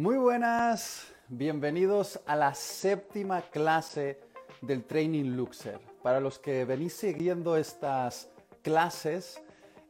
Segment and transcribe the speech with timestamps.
[0.00, 4.18] Muy buenas, bienvenidos a la séptima clase
[4.62, 5.78] del Training Luxer.
[6.02, 8.30] Para los que venís siguiendo estas
[8.62, 9.42] clases,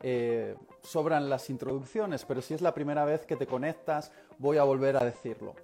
[0.03, 4.65] eh, sobran las introducciones, pero si es la primera vez que te conectas, voy a
[4.65, 5.55] volver a decirlo.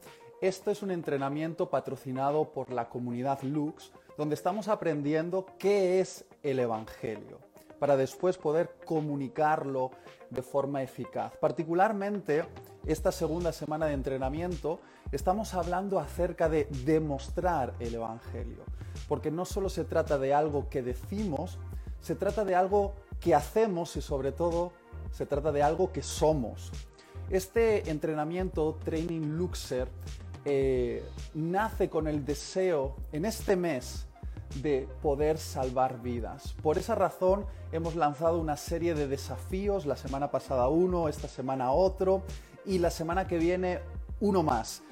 [0.40, 6.60] Esto es un entrenamiento patrocinado por la comunidad Lux, donde estamos aprendiendo qué es el
[6.60, 7.40] Evangelio,
[7.78, 9.90] para después poder comunicarlo
[10.30, 11.32] de forma eficaz.
[11.36, 12.44] Particularmente,
[12.86, 14.80] esta segunda semana de entrenamiento,
[15.12, 18.64] estamos hablando acerca de demostrar el Evangelio,
[19.08, 21.58] porque no solo se trata de algo que decimos,
[22.00, 24.72] se trata de algo que hacemos y sobre todo
[25.10, 26.70] se trata de algo que somos.
[27.30, 29.88] Este entrenamiento, Training Luxer,
[30.44, 34.06] eh, nace con el deseo en este mes
[34.62, 36.54] de poder salvar vidas.
[36.62, 41.72] Por esa razón hemos lanzado una serie de desafíos, la semana pasada uno, esta semana
[41.72, 42.22] otro
[42.64, 43.80] y la semana que viene
[44.20, 44.82] uno más.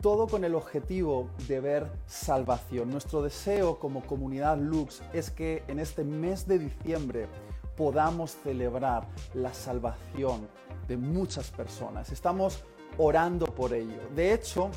[0.00, 2.90] Todo con el objetivo de ver salvación.
[2.90, 7.28] Nuestro deseo como comunidad Lux es que en este mes de diciembre
[7.76, 10.48] podamos celebrar la salvación
[10.88, 12.10] de muchas personas.
[12.10, 12.64] Estamos
[12.98, 14.00] orando por ello.
[14.14, 14.70] De hecho,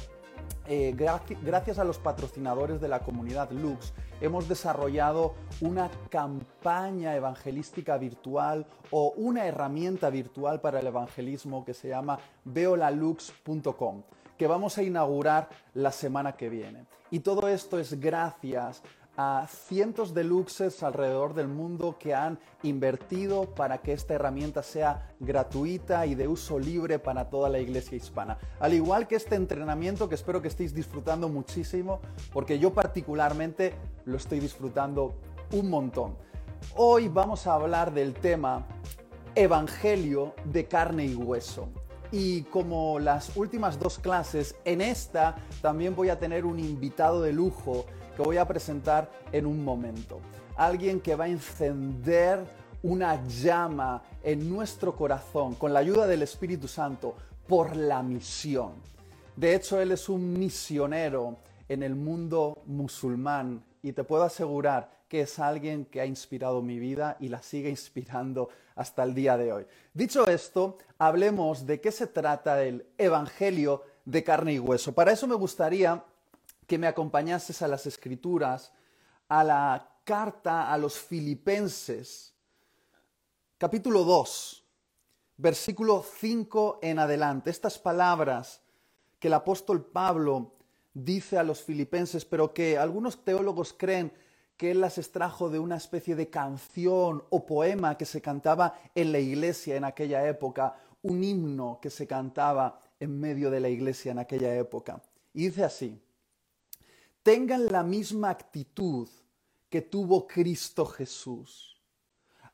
[0.67, 8.65] eh, gracias a los patrocinadores de la comunidad Lux, hemos desarrollado una campaña evangelística virtual
[8.91, 14.03] o una herramienta virtual para el evangelismo que se llama veolalux.com
[14.37, 16.85] que vamos a inaugurar la semana que viene.
[17.11, 18.81] Y todo esto es gracias
[19.17, 25.13] a cientos de luxes alrededor del mundo que han invertido para que esta herramienta sea
[25.19, 28.37] gratuita y de uso libre para toda la iglesia hispana.
[28.59, 32.01] Al igual que este entrenamiento que espero que estéis disfrutando muchísimo,
[32.33, 33.73] porque yo particularmente
[34.05, 35.15] lo estoy disfrutando
[35.53, 36.17] un montón.
[36.75, 38.65] Hoy vamos a hablar del tema
[39.35, 41.69] Evangelio de carne y hueso.
[42.11, 47.33] Y como las últimas dos clases, en esta también voy a tener un invitado de
[47.33, 47.85] lujo
[48.15, 50.19] que voy a presentar en un momento.
[50.55, 52.45] Alguien que va a encender
[52.83, 57.15] una llama en nuestro corazón con la ayuda del Espíritu Santo
[57.47, 58.73] por la misión.
[59.35, 65.21] De hecho, él es un misionero en el mundo musulmán y te puedo asegurar que
[65.21, 69.51] es alguien que ha inspirado mi vida y la sigue inspirando hasta el día de
[69.51, 69.65] hoy.
[69.93, 74.93] Dicho esto, hablemos de qué se trata el Evangelio de carne y hueso.
[74.93, 76.03] Para eso me gustaría
[76.67, 78.73] que me acompañases a las escrituras,
[79.27, 82.33] a la carta a los filipenses,
[83.57, 84.63] capítulo 2,
[85.37, 87.49] versículo 5 en adelante.
[87.49, 88.61] Estas palabras
[89.19, 90.53] que el apóstol Pablo
[90.93, 94.13] dice a los filipenses, pero que algunos teólogos creen
[94.57, 99.11] que él las extrajo de una especie de canción o poema que se cantaba en
[99.11, 104.11] la iglesia en aquella época, un himno que se cantaba en medio de la iglesia
[104.11, 105.01] en aquella época.
[105.33, 106.01] Y dice así,
[107.25, 109.09] tengan la misma actitud
[109.67, 111.81] que tuvo Cristo Jesús.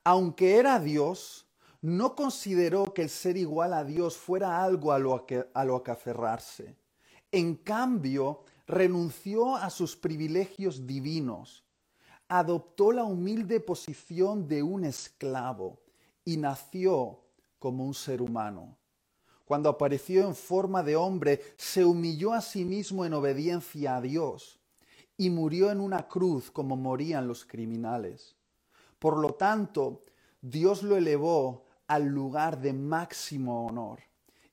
[0.02, 1.46] Aunque era Dios,
[1.82, 5.84] no consideró que el ser igual a Dios fuera algo a lo que, a lo
[5.84, 6.78] que aferrarse.
[7.34, 11.66] En cambio, renunció a sus privilegios divinos,
[12.30, 15.82] adoptó la humilde posición de un esclavo
[16.24, 17.20] y nació
[17.60, 18.78] como un ser humano.
[19.44, 24.60] Cuando apareció en forma de hombre, se humilló a sí mismo en obediencia a Dios
[25.22, 28.36] y murió en una cruz como morían los criminales.
[28.98, 30.02] Por lo tanto,
[30.42, 34.00] Dios lo elevó al lugar de máximo honor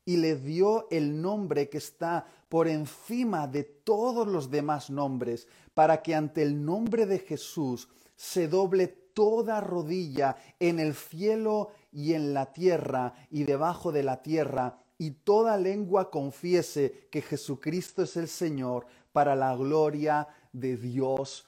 [0.05, 6.03] y le dio el nombre que está por encima de todos los demás nombres, para
[6.03, 12.34] que ante el nombre de Jesús se doble toda rodilla en el cielo y en
[12.34, 18.28] la tierra y debajo de la tierra, y toda lengua confiese que Jesucristo es el
[18.28, 21.47] Señor para la gloria de Dios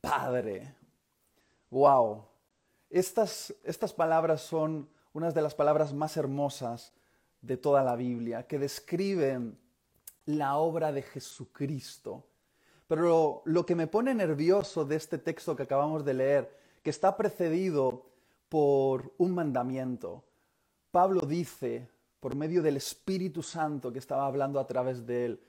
[0.00, 0.74] Padre.
[1.70, 2.24] ¡Wow!
[2.88, 6.92] Estas, estas palabras son unas de las palabras más hermosas
[7.40, 9.58] de toda la Biblia, que describen
[10.26, 12.26] la obra de Jesucristo.
[12.86, 16.90] Pero lo, lo, que me pone nervioso de este texto que acabamos de leer, que
[16.90, 18.06] está precedido
[18.48, 20.24] por un mandamiento,
[20.90, 21.88] Pablo dice,
[22.18, 25.40] por medio del Espíritu Santo que estaba hablando a través de él,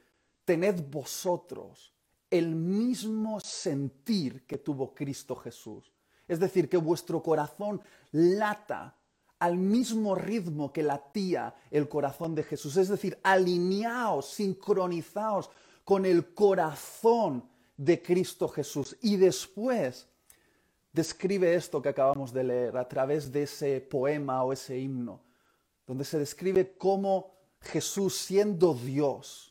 [0.45, 1.93] tened vosotros
[2.31, 5.91] el mismo sentir que tuvo Cristo Jesús.
[6.27, 7.81] Es decir, que vuestro corazón
[8.11, 8.97] lata
[9.39, 12.77] al mismo ritmo que latía el corazón de Jesús.
[12.77, 15.49] Es decir, alineaos, sincronizaos
[15.83, 18.95] con el corazón de Cristo Jesús.
[19.01, 20.07] Y después
[20.93, 25.23] describe esto que acabamos de leer a través de ese poema o ese himno,
[25.87, 29.50] donde se describe cómo Jesús siendo Dios,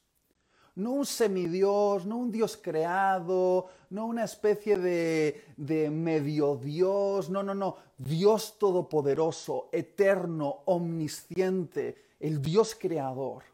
[0.80, 7.42] no un semidios, no un dios creado, no una especie de, de medio dios, no,
[7.42, 13.44] no, no, Dios todopoderoso, eterno, omnisciente, el Dios creador.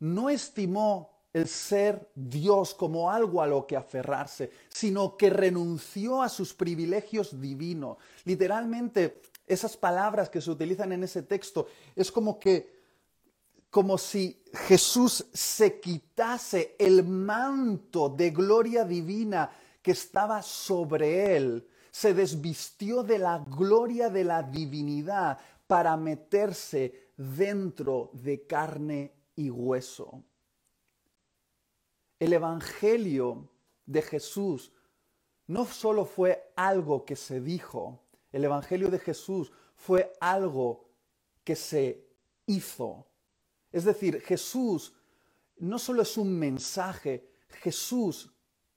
[0.00, 6.28] No estimó el ser Dios como algo a lo que aferrarse, sino que renunció a
[6.28, 7.98] sus privilegios divinos.
[8.24, 12.77] Literalmente, esas palabras que se utilizan en ese texto es como que
[13.70, 19.50] como si Jesús se quitase el manto de gloria divina
[19.82, 28.10] que estaba sobre él, se desvistió de la gloria de la divinidad para meterse dentro
[28.12, 30.22] de carne y hueso.
[32.18, 33.50] El Evangelio
[33.84, 34.72] de Jesús
[35.46, 40.90] no solo fue algo que se dijo, el Evangelio de Jesús fue algo
[41.44, 42.06] que se
[42.46, 43.07] hizo.
[43.72, 44.94] Es decir, Jesús
[45.58, 47.28] no solo es un mensaje,
[47.60, 48.32] Jesús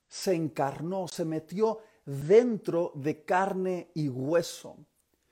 [0.08, 4.78] se encarnó, se metió dentro de carne y hueso.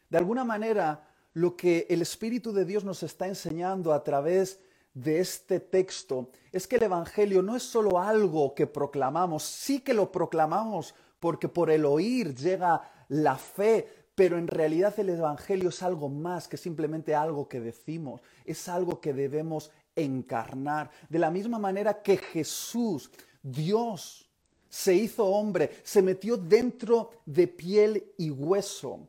[0.10, 4.60] De alguna manera, lo que el Espíritu de Dios nos está enseñando a través
[4.94, 9.94] de este texto es que el Evangelio no es solo algo que proclamamos, sí que
[9.94, 15.82] lo proclamamos porque por el oír llega la fe, pero en realidad el Evangelio es
[15.82, 20.92] algo más que simplemente algo que decimos, es algo que debemos encarnar.
[21.08, 23.10] De la misma manera que Jesús,
[23.42, 24.30] Dios,
[24.68, 29.08] se hizo hombre, se metió dentro de piel y hueso.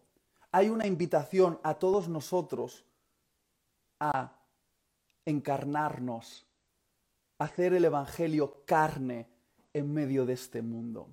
[0.52, 2.84] Hay una invitación a todos nosotros
[3.98, 4.32] a
[5.24, 6.46] encarnarnos,
[7.36, 9.26] hacer el Evangelio carne
[9.72, 11.08] en medio de este mundo.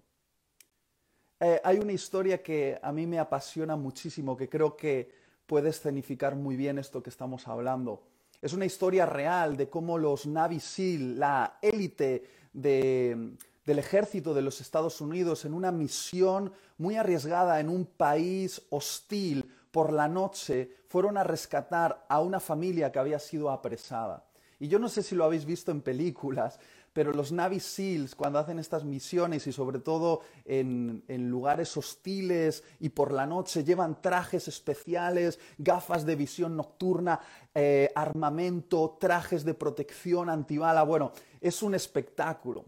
[1.39, 5.11] Eh, hay una historia que a mí me apasiona muchísimo, que creo que
[5.45, 8.03] puede escenificar muy bien esto que estamos hablando.
[8.41, 12.23] Es una historia real de cómo los Navy SEAL, la élite
[12.53, 19.45] del ejército de los Estados Unidos, en una misión muy arriesgada en un país hostil,
[19.71, 24.25] por la noche fueron a rescatar a una familia que había sido apresada.
[24.59, 26.59] Y yo no sé si lo habéis visto en películas,
[26.97, 32.89] pero los Navy SEALs cuando hacen estas misiones y sobre todo en, lugares hostiles y
[32.89, 37.19] por la noche llevan trajes especiales, gafas de visión nocturna,
[37.53, 40.81] eh, armamento, trajes de protección antibala.
[40.81, 42.65] Bueno, es un espectáculo.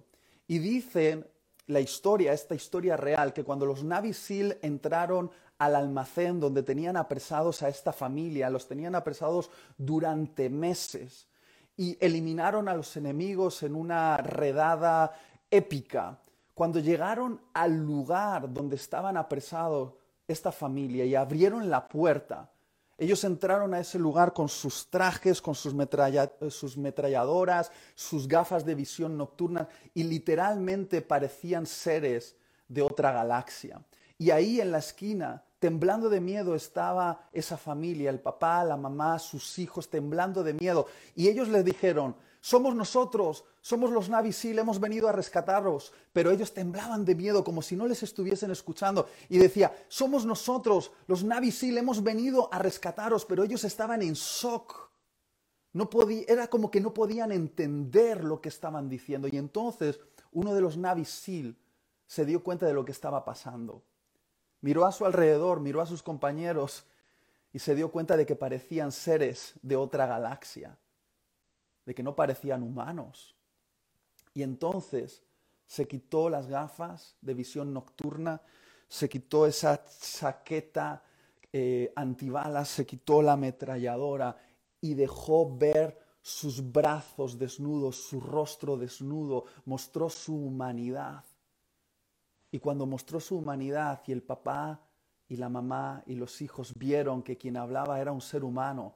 [0.48, 1.26] Y dicen
[1.66, 6.98] la historia, esta historia real, que cuando los Navy SEAL entraron al almacén donde tenían
[6.98, 11.29] apresados a esta familia, los tenían apresados durante meses
[11.80, 15.14] y eliminaron a los enemigos en una redada
[15.50, 16.20] épica.
[16.54, 19.94] Cuando llegaron al lugar donde estaban apresados
[20.28, 22.52] esta familia y abrieron la puerta,
[22.98, 25.74] ellos entraron a ese lugar con sus trajes, con sus,
[26.50, 32.36] sus, metralladoras, sus gafas de visión nocturna y literalmente parecían seres
[32.68, 33.82] de otra galaxia.
[34.18, 39.20] Y ahí en la esquina temblando de miedo estaba esa familia, el papá, la mamá,
[39.20, 40.88] sus hijos, temblando de miedo.
[41.16, 45.94] Y ellos les dijeron, somos nosotros, somos los Navisil, hemos venido a rescataros.
[46.14, 49.08] Pero ellos temblaban de miedo como si no les estuviesen escuchando.
[49.28, 53.26] Y decía, somos nosotros, los Navisil, hemos venido a rescataros.
[53.26, 54.90] Pero ellos estaban en shock.
[55.74, 59.28] No podía, era como que no podían entender lo que estaban diciendo.
[59.30, 60.00] Y entonces
[60.32, 61.58] uno de los Navisil
[62.08, 63.84] se dio cuenta de lo que estaba pasando.
[64.62, 66.86] Miró a su alrededor, miró a sus compañeros
[67.54, 70.78] y se dio cuenta de que parecían seres de otra galaxia,
[71.86, 73.36] de que no parecían humanos.
[74.34, 75.24] Y entonces
[75.66, 78.42] se quitó las gafas de visión nocturna,
[78.88, 81.04] se quitó esa chaqueta
[81.52, 84.38] eh, antibalas, se quitó la ametralladora
[84.82, 91.24] y dejó ver sus brazos desnudos, su rostro desnudo, mostró su humanidad.
[92.52, 94.82] Y cuando mostró su humanidad y el papá
[95.28, 98.96] y la mamá y los hijos vieron que quien hablaba era un ser humano,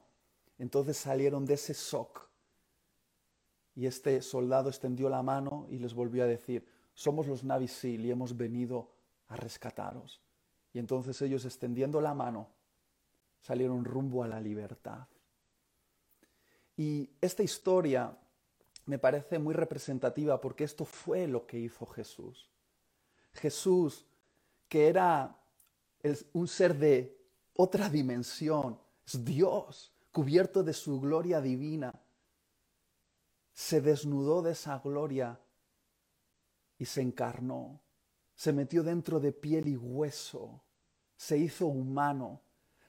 [0.58, 2.28] entonces salieron de ese shock.
[3.76, 8.10] Y este soldado extendió la mano y les volvió a decir, somos los Navy y
[8.10, 8.92] hemos venido
[9.28, 10.20] a rescataros.
[10.72, 12.48] Y entonces ellos extendiendo la mano
[13.40, 15.06] salieron rumbo a la libertad.
[16.76, 18.16] Y esta historia
[18.86, 22.48] me parece muy representativa porque esto fue lo que hizo Jesús.
[23.34, 24.06] Jesús,
[24.68, 25.36] que era
[26.32, 27.16] un ser de
[27.54, 31.92] otra dimensión, es Dios, cubierto de su gloria divina,
[33.52, 35.38] se desnudó de esa gloria
[36.78, 37.80] y se encarnó,
[38.34, 40.62] se metió dentro de piel y hueso,
[41.16, 42.40] se hizo humano,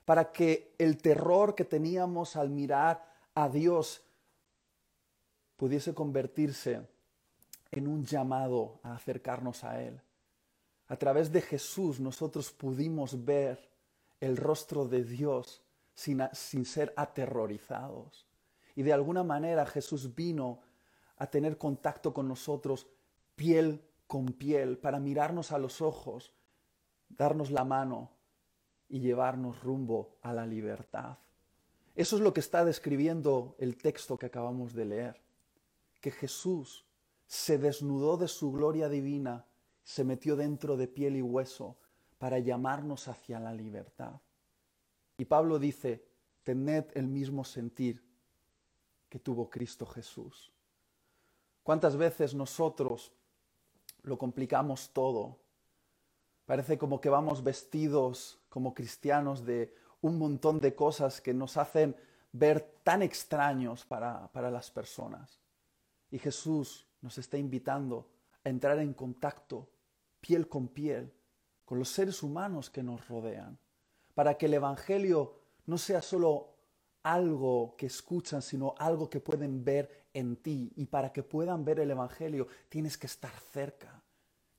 [0.06, 4.04] para que el terror que teníamos al mirar a Dios
[5.58, 6.88] pudiese convertirse
[7.72, 10.02] en un llamado a acercarnos a Él.
[10.88, 13.70] A través de Jesús nosotros pudimos ver
[14.20, 15.64] el rostro de Dios
[15.94, 18.28] sin, sin ser aterrorizados.
[18.76, 20.62] Y de alguna manera Jesús vino
[21.18, 22.88] a tener contacto con nosotros
[23.36, 26.34] piel con piel para mirarnos a los ojos,
[27.10, 28.12] darnos la mano
[28.88, 31.18] y llevarnos rumbo a la libertad.
[31.96, 35.22] Eso es lo que está describiendo el texto que acabamos de leer,
[36.02, 36.86] que Jesús
[37.26, 39.46] se desnudó de su gloria divina,
[39.86, 41.78] se metió dentro de piel y hueso
[42.18, 44.20] para llamarnos hacia la libertad.
[45.16, 46.04] Y Pablo dice,
[46.44, 48.04] tened el mismo sentir
[49.08, 50.52] que tuvo Cristo Jesús.
[51.62, 53.14] ¿Cuántas veces nosotros
[54.02, 55.40] lo complicamos todo?
[56.48, 61.96] Parece como que vamos vestidos como cristianos de un montón de cosas que nos hacen
[62.32, 65.40] ver tan extraños para, para las personas.
[66.10, 68.10] Y Jesús nos está invitando
[68.44, 69.70] a entrar en contacto
[70.26, 71.14] piel con piel
[71.66, 73.58] con los seres humanos que nos rodean,
[74.14, 76.54] para que el Evangelio no sea solo
[77.04, 80.72] algo que escuchan, sino algo que pueden ver en ti.
[80.76, 84.02] Y para que puedan ver el Evangelio, tienes que estar cerca.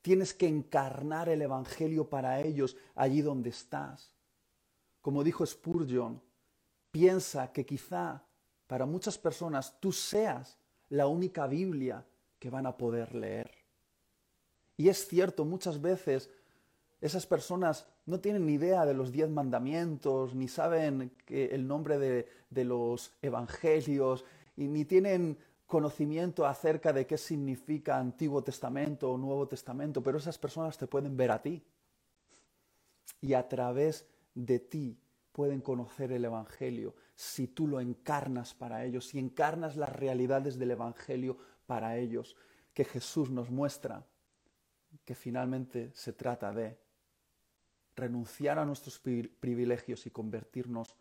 [0.02, 4.12] Tienes que encarnar el Evangelio para ellos allí donde estás.
[5.00, 6.20] Como dijo Spurgeon,
[6.90, 8.24] piensa que quizá
[8.66, 10.58] para muchas personas tú seas
[10.88, 12.04] la única Biblia
[12.38, 13.55] que van a poder leer.
[14.76, 16.30] Y es cierto, muchas veces
[17.00, 22.28] esas personas no tienen ni idea de los diez mandamientos, ni saben el nombre de,
[22.50, 24.24] de los evangelios,
[24.56, 30.38] y ni tienen conocimiento acerca de qué significa Antiguo Testamento o Nuevo Testamento, pero esas
[30.38, 31.62] personas te pueden ver a ti.
[33.20, 34.98] Y a través de ti
[35.32, 40.70] pueden conocer el Evangelio si tú lo encarnas para ellos, si encarnas las realidades del
[40.70, 42.36] Evangelio para ellos,
[42.72, 44.06] que Jesús nos muestra
[45.06, 46.76] que finalmente se trata de
[47.94, 50.96] renunciar a nuestros privilegios y convertirnos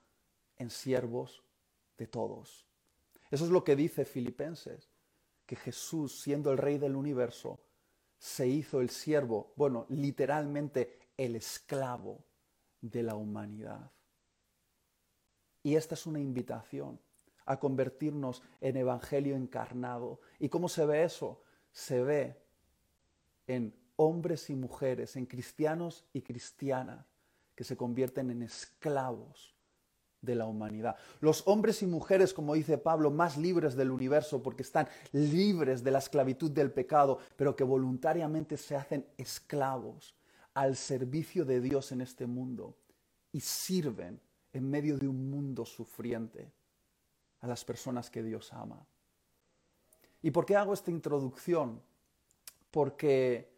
[0.58, 1.44] en siervos
[1.98, 2.66] de todos.
[3.32, 4.90] Eso es lo que dice Filipenses,
[5.46, 7.60] que Jesús, siendo el rey del universo,
[8.18, 12.24] se hizo el siervo, bueno, literalmente el esclavo
[12.82, 13.92] de la humanidad.
[15.64, 17.00] Y esta es una invitación
[17.46, 20.22] a convertirnos en evangelio encarnado.
[20.40, 21.42] ¿Y cómo se ve eso?
[21.72, 22.40] Se ve
[23.48, 27.06] en hombres y mujeres, en cristianos y cristianas,
[27.56, 29.56] que se convierten en esclavos
[30.22, 30.96] de la humanidad.
[31.22, 35.92] Los hombres y mujeres, como dice Pablo, más libres del universo porque están libres de
[35.92, 40.16] la esclavitud del pecado, pero que voluntariamente se hacen esclavos
[40.54, 42.76] al servicio de Dios en este mundo
[43.32, 44.20] y sirven
[44.52, 46.52] en medio de un mundo sufriente
[47.42, 48.86] a las personas que Dios ama.
[50.22, 51.82] ¿Y por qué hago esta introducción?
[52.72, 53.55] Porque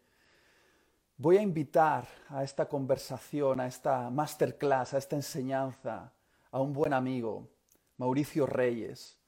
[1.20, 6.12] Voy a invitar a esta conversación, a esta masterclass, a esta enseñanza,
[6.52, 7.48] a un buen amigo,
[7.96, 9.18] Mauricio Reyes.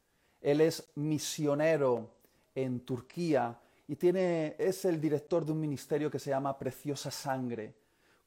[0.40, 2.14] Él es misionero
[2.54, 7.74] en Turquía y tiene, es el director de un ministerio que se llama Preciosa Sangre,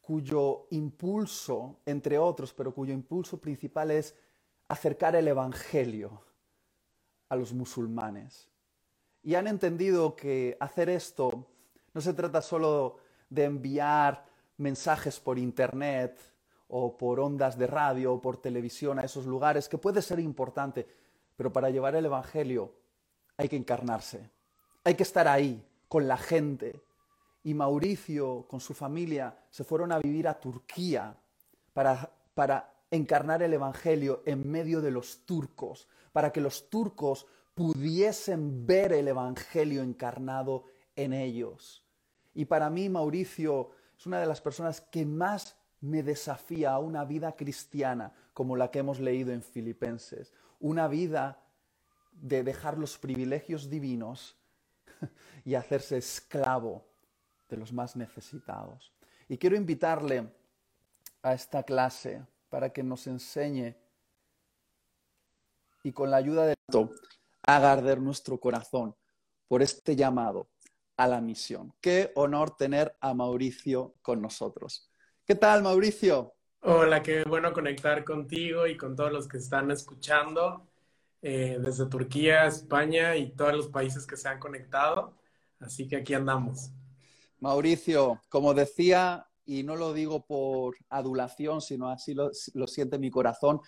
[0.02, 4.14] cuyo impulso, entre otros, pero cuyo impulso principal es
[4.68, 6.22] acercar el Evangelio
[7.30, 8.50] a los musulmanes.
[9.24, 11.48] Y han entendido que hacer esto
[11.94, 12.98] no se trata solo
[13.34, 14.26] de enviar
[14.58, 16.20] mensajes por internet
[16.68, 20.88] o por ondas de radio o por televisión a esos lugares, que puede ser importante,
[21.36, 22.74] pero para llevar el Evangelio
[23.38, 24.30] hay que encarnarse,
[24.84, 26.82] hay que estar ahí con la gente.
[27.44, 31.16] Y Mauricio con su familia se fueron a vivir a Turquía
[31.74, 38.66] para, para encarnar el Evangelio en medio de los turcos, para que los turcos pudiesen
[38.66, 41.83] ver el Evangelio encarnado en ellos.
[42.34, 47.04] Y para mí Mauricio es una de las personas que más me desafía a una
[47.06, 50.34] vida cristiana como la que hemos leído en Filipenses.
[50.60, 51.44] Una vida
[52.12, 54.38] de dejar los privilegios divinos
[55.46, 56.86] y hacerse esclavo
[57.50, 58.94] de los más necesitados.
[59.28, 60.32] Y quiero invitarle
[61.22, 63.76] a esta clase para que nos enseñe
[65.84, 66.92] y con la ayuda de esto
[67.46, 68.96] haga arder nuestro corazón
[69.48, 70.48] por este llamado
[70.98, 71.74] a la misión.
[71.82, 74.90] Qué honor tener a Mauricio con nosotros.
[75.26, 76.36] ¿Qué tal, Mauricio?
[76.62, 80.68] Hola, qué bueno conectar contigo y con todos los que están escuchando
[81.22, 85.18] eh, desde Turquía, España y todos los países que se han conectado.
[85.60, 86.72] Así que aquí andamos.
[87.40, 92.32] Mauricio, como decía, y no lo digo por adulación, sino así lo,
[92.68, 93.60] siente mi corazón,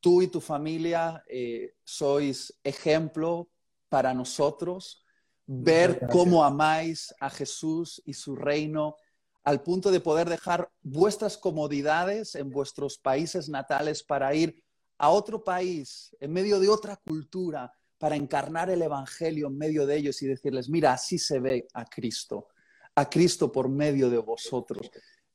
[0.00, 3.48] tú y tu familia eh, sois ejemplo
[3.88, 5.03] para nosotros
[5.46, 8.96] ver cómo amáis a Jesús y su reino
[9.44, 14.62] al punto de poder dejar vuestras comodidades en vuestros países natales para ir
[14.96, 19.96] a otro país, en medio de otra cultura, para encarnar el Evangelio en medio de
[19.96, 22.48] ellos y decirles, mira, así se ve a Cristo,
[22.94, 24.90] a Cristo por medio de vosotros.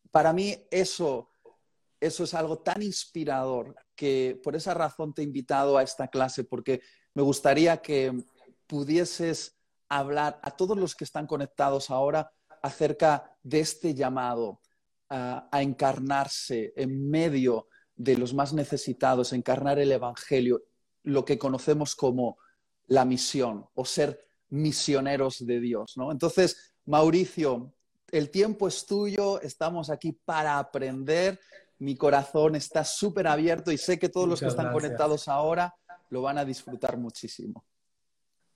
[0.09, 1.29] Para mí eso,
[1.99, 6.43] eso es algo tan inspirador que por esa razón te he invitado a esta clase,
[6.45, 6.81] porque
[7.13, 8.23] me gustaría que
[8.65, 9.58] pudieses
[9.89, 12.31] hablar a todos los que están conectados ahora
[12.61, 14.61] acerca de este llamado
[15.09, 20.63] a, encarnarse en medio de los más necesitados, encarnar el Evangelio,
[21.03, 22.37] lo que conocemos como
[22.87, 25.97] la misión o ser misioneros de Dios.
[25.97, 26.11] ¿no?
[26.11, 27.73] Entonces, Mauricio,
[28.11, 31.39] el tiempo es tuyo, estamos aquí para aprender,
[31.79, 35.73] mi corazón está súper abierto y sé que todos los que están conectados ahora
[36.09, 37.63] lo van a disfrutar muchísimo.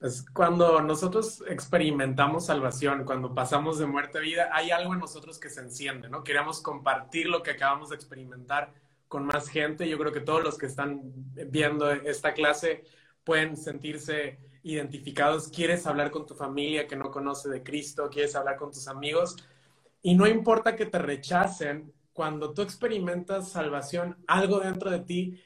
[0.04, 5.40] Es cuando nosotros experimentamos salvación, cuando pasamos de muerte a vida, hay algo en nosotros
[5.40, 6.26] que se enciende, ¿no?
[6.26, 8.74] Queremos compartir lo que acabamos de experimentar
[9.08, 9.88] con más gente.
[9.88, 11.00] Yo creo que todos los que están
[11.48, 12.84] viendo esta clase
[13.24, 15.48] pueden sentirse identificados.
[15.48, 19.38] Quieres hablar con tu familia que no conoce de Cristo, quieres hablar con tus amigos.
[20.02, 25.42] Y no importa que te rechacen, cuando tú experimentas salvación, algo dentro de ti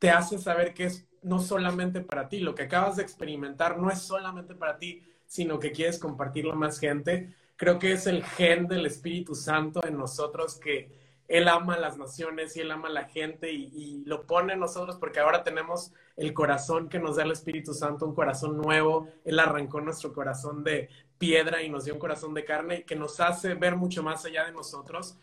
[0.00, 3.90] te hace saber que es no solamente para ti, lo que acabas de experimentar no
[3.90, 7.34] es solamente para ti, sino que quieres compartirlo más gente.
[7.56, 10.90] Creo que es el gen del Espíritu Santo en nosotros que
[11.28, 14.60] Él ama a las naciones y Él ama a la gente y, lo pone en
[14.60, 19.08] nosotros porque ahora tenemos el corazón que nos da el Espíritu Santo, un corazón nuevo.
[19.24, 23.20] Él arrancó nuestro corazón de piedra y nos dio un corazón de carne que nos
[23.20, 25.18] hace ver mucho más allá de nosotros.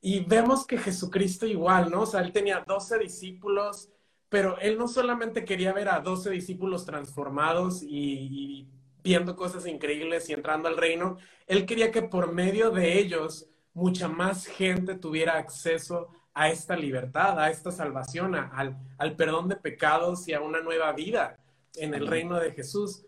[0.00, 2.02] Y vemos que Jesucristo igual, ¿no?
[2.02, 3.88] O sea, Él tenía 12 discípulos,
[4.32, 8.66] pero él no solamente quería ver a 12 discípulos transformados y,
[9.04, 14.08] viendo cosas increíbles y entrando al reino, él quería que por medio de ellos mucha
[14.08, 20.26] más gente tuviera acceso a esta libertad, a esta salvación, al, al, perdón de pecados
[20.26, 21.38] y a una nueva vida
[21.74, 23.04] en el reino de Jesús.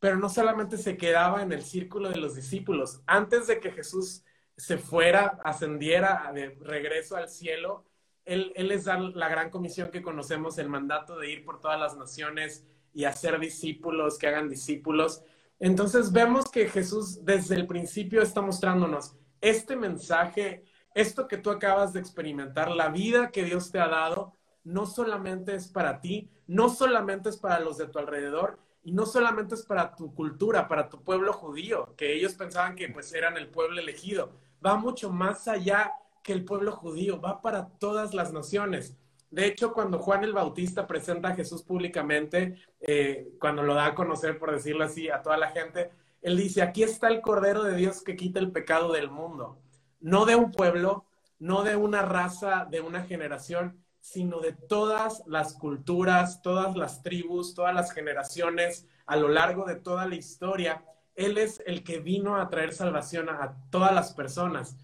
[0.00, 3.00] Pero no solamente se quedaba en el círculo de los discípulos.
[3.06, 4.22] Antes de que Jesús
[4.54, 7.86] se fuera, ascendiera de regreso al cielo,
[8.28, 11.96] él, les da la gran comisión que conocemos, el mandato de ir por todas las
[11.96, 15.22] naciones y hacer discípulos, que hagan discípulos.
[15.58, 20.64] Entonces vemos que Jesús desde el principio está mostrándonos este mensaje,
[20.94, 25.54] esto que tú acabas de experimentar, la vida que Dios te ha dado, no solamente
[25.54, 29.62] es para ti, no solamente es para los de tu alrededor y no solamente es
[29.62, 33.80] para tu cultura, para tu pueblo judío, que ellos pensaban que pues eran el pueblo
[33.80, 34.32] elegido,
[34.64, 35.92] va mucho más allá
[36.28, 38.94] que el pueblo judío, va para todas las naciones.
[39.30, 43.94] De hecho, cuando Juan el Bautista presenta a Jesús públicamente, eh, cuando lo da a
[43.94, 47.76] conocer, por decirlo así, a toda la gente, él dice, aquí está el Cordero de
[47.76, 49.58] Dios que quita el pecado del mundo,
[50.00, 51.06] no de un pueblo,
[51.38, 57.54] no de una raza, de una generación, sino de todas las culturas, todas las tribus,
[57.54, 60.84] todas las generaciones, a lo largo de toda la historia.
[61.14, 64.76] Él es el que vino a traer salvación a todas las personas.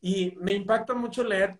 [0.00, 1.58] Y me impacta mucho leer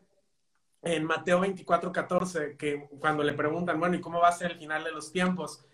[0.82, 4.58] en Mateo 24, 14, que cuando le preguntan, bueno, ¿y cómo va a ser el
[4.58, 5.64] final de los tiempos?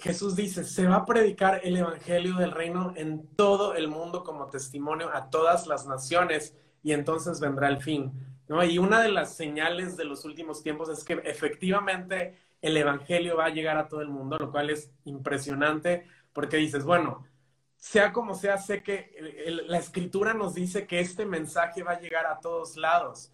[0.00, 4.48] Jesús dice, se va a predicar el Evangelio del Reino en todo el mundo como
[4.48, 8.12] testimonio a todas las naciones y entonces vendrá el fin.
[8.48, 8.64] ¿no?
[8.64, 13.46] Y una de las señales de los últimos tiempos es que efectivamente el Evangelio va
[13.46, 17.24] a llegar a todo el mundo, lo cual es impresionante porque dices, bueno,
[17.86, 19.14] sea como sea, sé que
[19.68, 23.32] la escritura nos dice que este mensaje va a llegar a todos lados.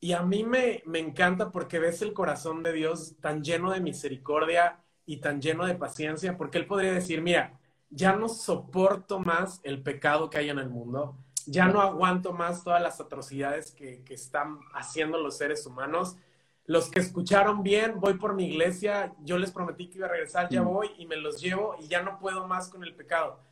[0.00, 3.80] Y a mí me, me encanta porque ves el corazón de Dios tan lleno de
[3.80, 7.60] misericordia y tan lleno de paciencia, porque Él podría decir, mira,
[7.90, 12.64] ya no soporto más el pecado que hay en el mundo, ya no aguanto más
[12.64, 16.16] todas las atrocidades que, que están haciendo los seres humanos.
[16.64, 20.48] Los que escucharon bien, voy por mi iglesia, yo les prometí que iba a regresar,
[20.48, 20.64] ya mm.
[20.64, 23.50] voy y me los llevo y ya no puedo más con el pecado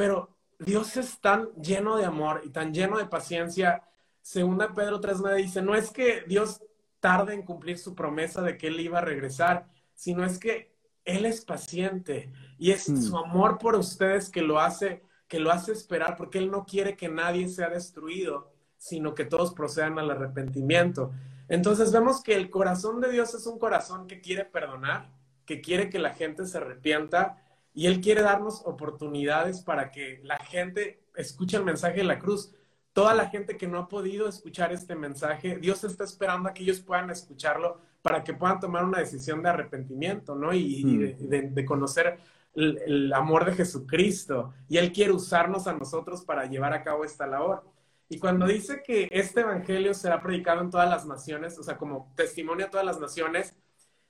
[0.00, 3.82] pero Dios es tan lleno de amor y tan lleno de paciencia.
[4.22, 6.62] Segunda Pedro 3.9 dice, no es que Dios
[7.00, 11.26] tarde en cumplir su promesa de que Él iba a regresar, sino es que Él
[11.26, 12.96] es paciente y es mm.
[12.96, 16.96] su amor por ustedes que lo hace que lo hace esperar porque Él no quiere
[16.96, 21.12] que nadie sea destruido, sino que todos procedan al arrepentimiento.
[21.46, 25.10] Entonces vemos que el corazón de Dios es un corazón que quiere perdonar,
[25.44, 27.36] que quiere que la gente se arrepienta
[27.74, 32.52] y Él quiere darnos oportunidades para que la gente escuche el mensaje de la cruz.
[32.92, 36.62] Toda la gente que no ha podido escuchar este mensaje, Dios está esperando a que
[36.62, 40.52] ellos puedan escucharlo para que puedan tomar una decisión de arrepentimiento, ¿no?
[40.52, 41.28] Y, mm.
[41.28, 42.18] de, conocer
[42.54, 47.26] el, amor de Jesucristo y Él quiere usarnos a nosotros para llevar a cabo esta
[47.26, 47.64] labor.
[48.08, 52.12] Y cuando dice que este evangelio será predicado en todas las naciones, o sea, como
[52.16, 53.54] testimonio a todas las naciones,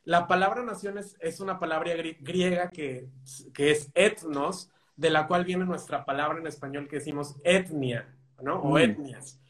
[0.05, 3.09] la palabra naciones es una palabra griega que,
[3.53, 8.57] que es etnos, de la cual viene nuestra palabra en español que decimos etnia, ¿no?
[8.61, 8.79] O mm.
[8.79, 9.41] etnias.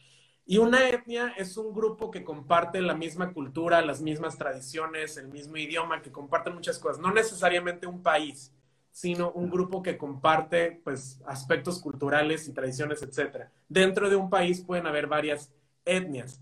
[0.46, 5.28] Y una etnia es un grupo que comparte la misma cultura, las mismas tradiciones, el
[5.28, 7.00] mismo idioma, que comparte muchas cosas.
[7.00, 8.52] No necesariamente un país,
[8.90, 13.46] sino un grupo que comparte pues, aspectos culturales y tradiciones, etc.
[13.68, 15.52] Dentro de un país pueden haber varias
[15.84, 16.40] etnias.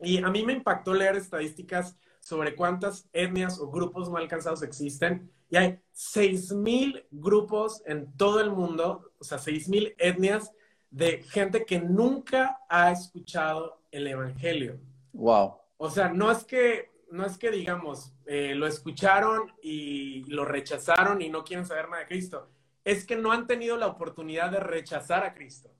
[0.00, 5.30] Y a mí me impactó leer estadísticas sobre cuántas etnias o grupos no alcanzados existen.
[5.50, 10.52] Y hay 6.000 grupos en todo el mundo, o sea, 6.000 etnias
[10.90, 14.78] de gente que nunca ha escuchado el Evangelio.
[15.12, 15.56] Wow.
[15.76, 21.20] O sea, no es que, no es que digamos, eh, lo escucharon y lo rechazaron
[21.20, 22.48] y no quieren saber nada de Cristo.
[22.84, 25.70] Es que no han tenido la oportunidad de rechazar a Cristo.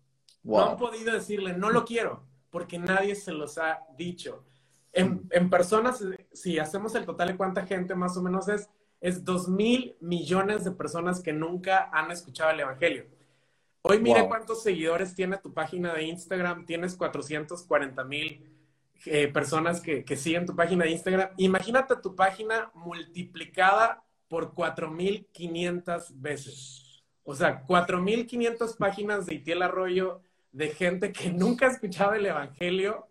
[0.43, 4.45] No han podido decirle, no lo quiero, porque nadie se los ha dicho.
[4.93, 8.69] En, en personas, si hacemos el total de cuánta gente más o menos es,
[9.01, 13.07] es dos mil millones de personas que nunca han escuchado el Evangelio.
[13.83, 16.65] Hoy mire cuántos seguidores tiene tu página de Instagram.
[16.67, 18.49] Tienes 440 mil
[19.07, 21.31] eh, personas que, que, siguen tu página de Instagram.
[21.37, 27.03] Imagínate tu página multiplicada por 4.500 veces.
[27.25, 33.09] O sea, 4.500 páginas de Itiel Arroyo de gente que nunca ha escuchado el Evangelio,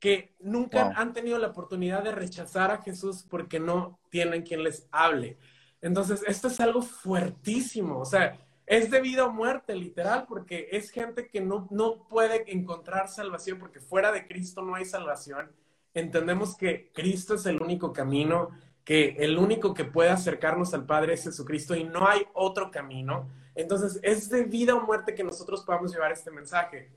[0.00, 4.88] que nunca han tenido la oportunidad de rechazar a Jesús porque no tienen quien les
[4.90, 5.36] hable.
[5.82, 7.98] Entonces, esto es algo fuertísimo.
[7.98, 13.08] O sea, es debido a muerte, literal, porque es gente que no, no puede encontrar
[13.08, 15.52] salvación, porque fuera de Cristo no hay salvación.
[15.92, 18.50] Entendemos que Cristo es el único camino,
[18.84, 23.28] que el único que puede acercarnos al Padre es Jesucristo y no hay otro camino.
[23.54, 26.90] Entonces, es de vida o muerte que nosotros podamos llevar este mensaje.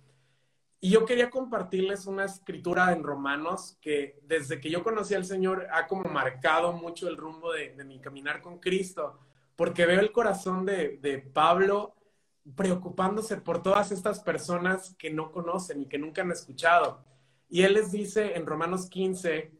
[0.84, 5.66] Y yo quería compartirles una escritura en Romanos que desde que yo conocí al Señor
[5.72, 9.18] ha como marcado mucho el rumbo de, de mi caminar con Cristo
[9.56, 11.96] porque veo el corazón de, Pablo
[12.54, 17.02] preocupándose por todas estas personas que no conocen y que nunca han escuchado.
[17.48, 19.54] Y él les dice en Romanos 15,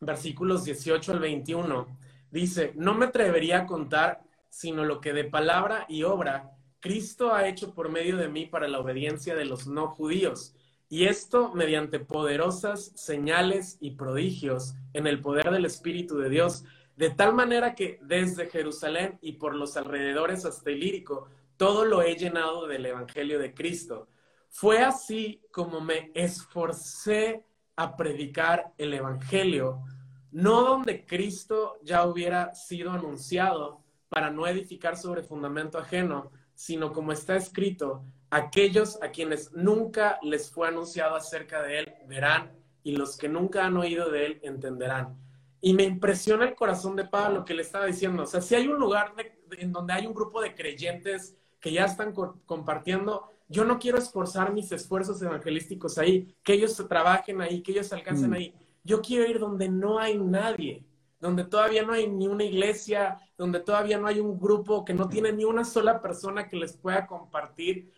[0.00, 1.86] versículos 18 al 21,
[2.32, 7.46] dice, no me atrevería a contar sino lo que de palabra y obra Cristo ha
[7.46, 10.54] hecho por medio de mí para la obediencia de los no judíos.
[10.88, 16.64] Y esto mediante poderosas señales y prodigios en el poder del Espíritu de Dios
[17.00, 22.14] de tal manera que desde Jerusalén y por los alrededores hasta Ilírico, todo lo he
[22.14, 24.08] llenado del Evangelio de Cristo.
[24.50, 27.42] Fue así como me esforcé
[27.74, 29.82] a predicar el Evangelio,
[30.30, 37.10] no donde Cristo ya hubiera sido anunciado para no edificar sobre fundamento ajeno, sino como
[37.10, 43.16] está escrito, aquellos a quienes nunca les fue anunciado acerca de él verán y los
[43.16, 45.16] que nunca han oído de él entenderán.
[45.62, 48.68] Y me impresiona el corazón de Pablo que le estaba diciendo, o sea, si hay
[48.68, 49.14] un lugar
[49.52, 52.12] en donde hay un grupo de creyentes que ya están
[52.44, 57.90] compartiendo, yo no quiero esforzar mis esfuerzos evangelísticos ahí, que ellos trabajen ahí, que ellos
[57.90, 58.34] alcancen mm.
[58.34, 58.54] ahí.
[58.84, 60.84] Yo quiero ir donde no hay nadie,
[61.20, 65.08] donde todavía no hay ni una iglesia, donde todavía no hay un grupo que no
[65.08, 67.92] tiene ni una sola persona que les pueda compartir.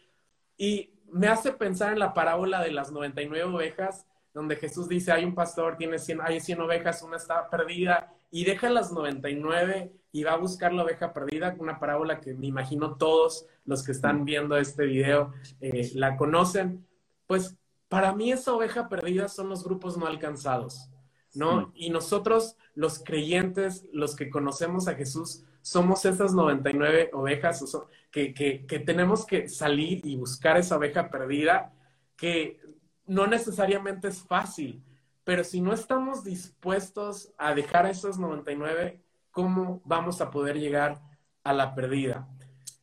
[0.56, 5.24] Y me hace pensar en la parábola de las 99 ovejas, donde Jesús dice, hay
[5.24, 10.24] un pastor, tiene 100, hay 100 ovejas, una está perdida, y deja las 99 y
[10.24, 14.24] va a buscar la oveja perdida, una parábola que me imagino todos los que están
[14.24, 16.86] viendo este video eh, la conocen.
[17.26, 17.56] Pues
[17.88, 20.88] para mí esa oveja perdida son los grupos no alcanzados,
[21.34, 21.72] ¿no?
[21.74, 27.64] Y nosotros, los creyentes, los que conocemos a Jesús, somos esas 99 ovejas
[28.10, 31.72] que, que, que tenemos que salir y buscar esa oveja perdida
[32.16, 32.60] que
[33.06, 34.82] no necesariamente es fácil,
[35.24, 41.00] pero si no estamos dispuestos a dejar esos 99, ¿cómo vamos a poder llegar
[41.44, 42.28] a la perdida?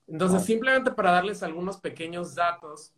[0.08, 2.94] Entonces, simplemente para darles algunos pequeños datos,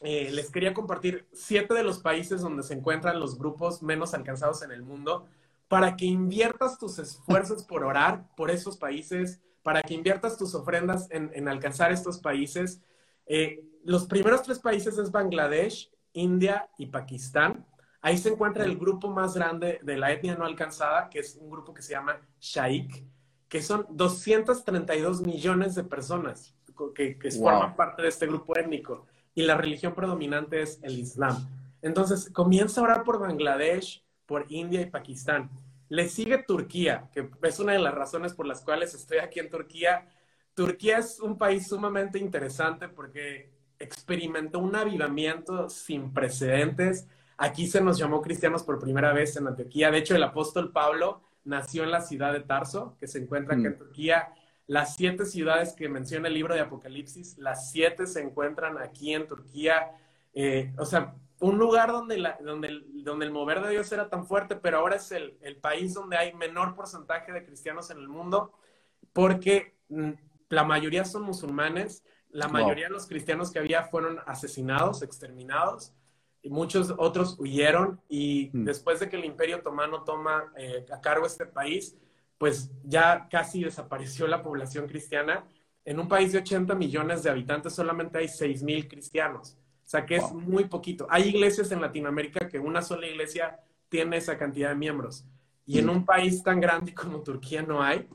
[0.00, 4.62] eh, les quería compartir siete de los países donde se encuentran los grupos menos alcanzados
[4.62, 5.26] en el mundo
[5.68, 11.06] para que inviertas tus esfuerzos por orar por esos países, para que inviertas tus ofrendas
[11.10, 12.82] en, alcanzar estos países.
[13.26, 17.66] Eh, los primeros tres países es Bangladesh, India y Pakistán.
[18.00, 21.50] Ahí se encuentra el grupo más grande de la etnia no alcanzada, que es un
[21.50, 23.04] grupo que se llama Shaikh,
[23.48, 26.56] que son 232 millones de personas
[26.94, 29.06] que, forman parte de este grupo étnico.
[29.34, 31.48] Y la religión predominante es el Islam.
[31.82, 35.50] Entonces, comienza a orar por Bangladesh, por India y Pakistán.
[35.88, 39.50] Le sigue Turquía, que es una de las razones por las cuales estoy aquí en
[39.50, 40.08] Turquía.
[40.54, 47.08] Turquía es un país sumamente interesante porque experimentó un avivamiento sin precedentes.
[47.38, 49.90] Aquí se nos llamó cristianos por primera vez en Antioquía.
[49.90, 53.64] De hecho, el apóstol Pablo nació en la ciudad de Tarso, que se encuentra aquí
[53.66, 53.78] en mm.
[53.78, 54.28] Turquía.
[54.70, 59.26] Las siete ciudades que menciona el libro de Apocalipsis, las siete se encuentran aquí en
[59.26, 59.90] Turquía.
[60.32, 64.08] Eh, o sea, un lugar donde, la, donde, el, donde el mover de Dios era
[64.08, 67.98] tan fuerte, pero ahora es el, el, país donde hay menor porcentaje de cristianos en
[67.98, 68.52] el mundo,
[69.12, 70.10] porque mm,
[70.50, 75.94] la mayoría son musulmanes, la mayoría de los cristianos que había fueron asesinados, exterminados,
[76.42, 78.66] y muchos otros huyeron, y mm.
[78.66, 81.96] después de que el Imperio Otomano toma eh, a cargo este país,
[82.40, 85.44] pues ya casi desapareció la población cristiana.
[85.84, 89.58] En un país de 80 millones de habitantes solamente hay 6 mil cristianos.
[89.84, 91.06] O sea que es muy poquito.
[91.10, 95.26] Hay iglesias en Latinoamérica que una sola iglesia tiene esa cantidad de miembros.
[95.66, 95.90] Y en mm.
[95.90, 98.08] un país tan grande como Turquía no hay.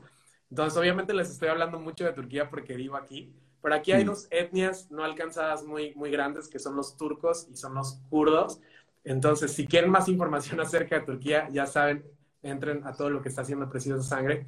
[0.50, 3.32] Entonces, obviamente les estoy hablando mucho de Turquía porque vivo aquí.
[3.62, 4.08] Pero aquí hay mm.
[4.08, 8.60] dos etnias no alcanzadas muy, muy grandes, que son los turcos y son los kurdos.
[9.04, 12.04] Entonces, si quieren más información acerca de Turquía, ya saben,
[12.48, 14.46] entren a todo lo que está haciendo Preciosa Sangre.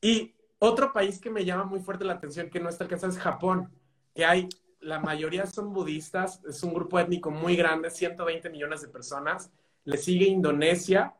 [0.00, 3.18] Y otro país que me llama muy fuerte la atención que no está alcanzado es
[3.18, 3.70] Japón,
[4.14, 4.48] que hay
[4.80, 9.50] la mayoría son budistas, es un grupo étnico muy grande, 120 millones de personas.
[9.84, 11.14] Le sigue Indonesia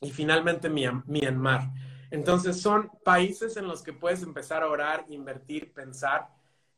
[0.00, 1.70] y finalmente Myanmar.
[2.10, 6.28] Entonces son países en los que puedes empezar a orar, invertir, pensar.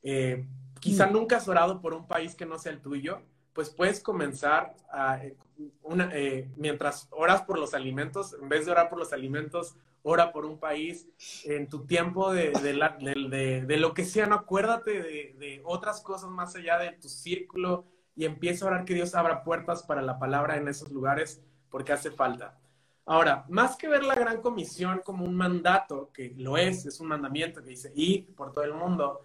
[0.03, 0.47] Eh,
[0.81, 1.13] quizá mm.
[1.13, 5.25] nunca has orado por un país que no sea el tuyo, pues puedes comenzar a,
[5.25, 5.37] eh,
[5.83, 10.33] una, eh, mientras oras por los alimentos, en vez de orar por los alimentos, ora
[10.33, 11.09] por un país,
[11.45, 15.03] en tu tiempo de, de, lo que sea, no acuérdate
[15.35, 17.85] de, otras cosas más allá de tu círculo
[18.17, 21.93] y empieza a orar que Dios abra puertas para la palabra en esos lugares porque
[21.93, 22.59] hace falta.
[23.05, 27.09] Ahora, más que ver la gran comisión como un mandato, que lo es, es un
[27.09, 29.21] mandamiento que dice ir por todo el mundo,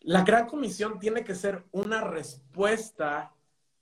[0.00, 3.34] la gran comisión tiene que ser una respuesta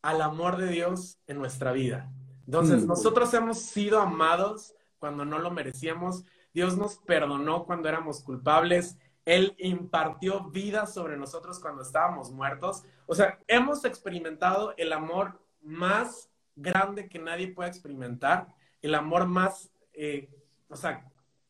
[0.06, 2.08] al amor de Dios en nuestra vida.
[2.44, 2.86] Entonces, mm.
[2.86, 6.24] nosotros hemos sido amados cuando no lo merecíamos.
[6.54, 8.96] Dios nos perdonó cuando éramos culpables.
[9.24, 12.84] Él impartió vida sobre nosotros cuando estábamos muertos.
[13.06, 18.46] O sea, hemos experimentado el amor más grande que nadie puede experimentar,
[18.82, 20.30] el amor más, eh,
[20.68, 21.04] o sea,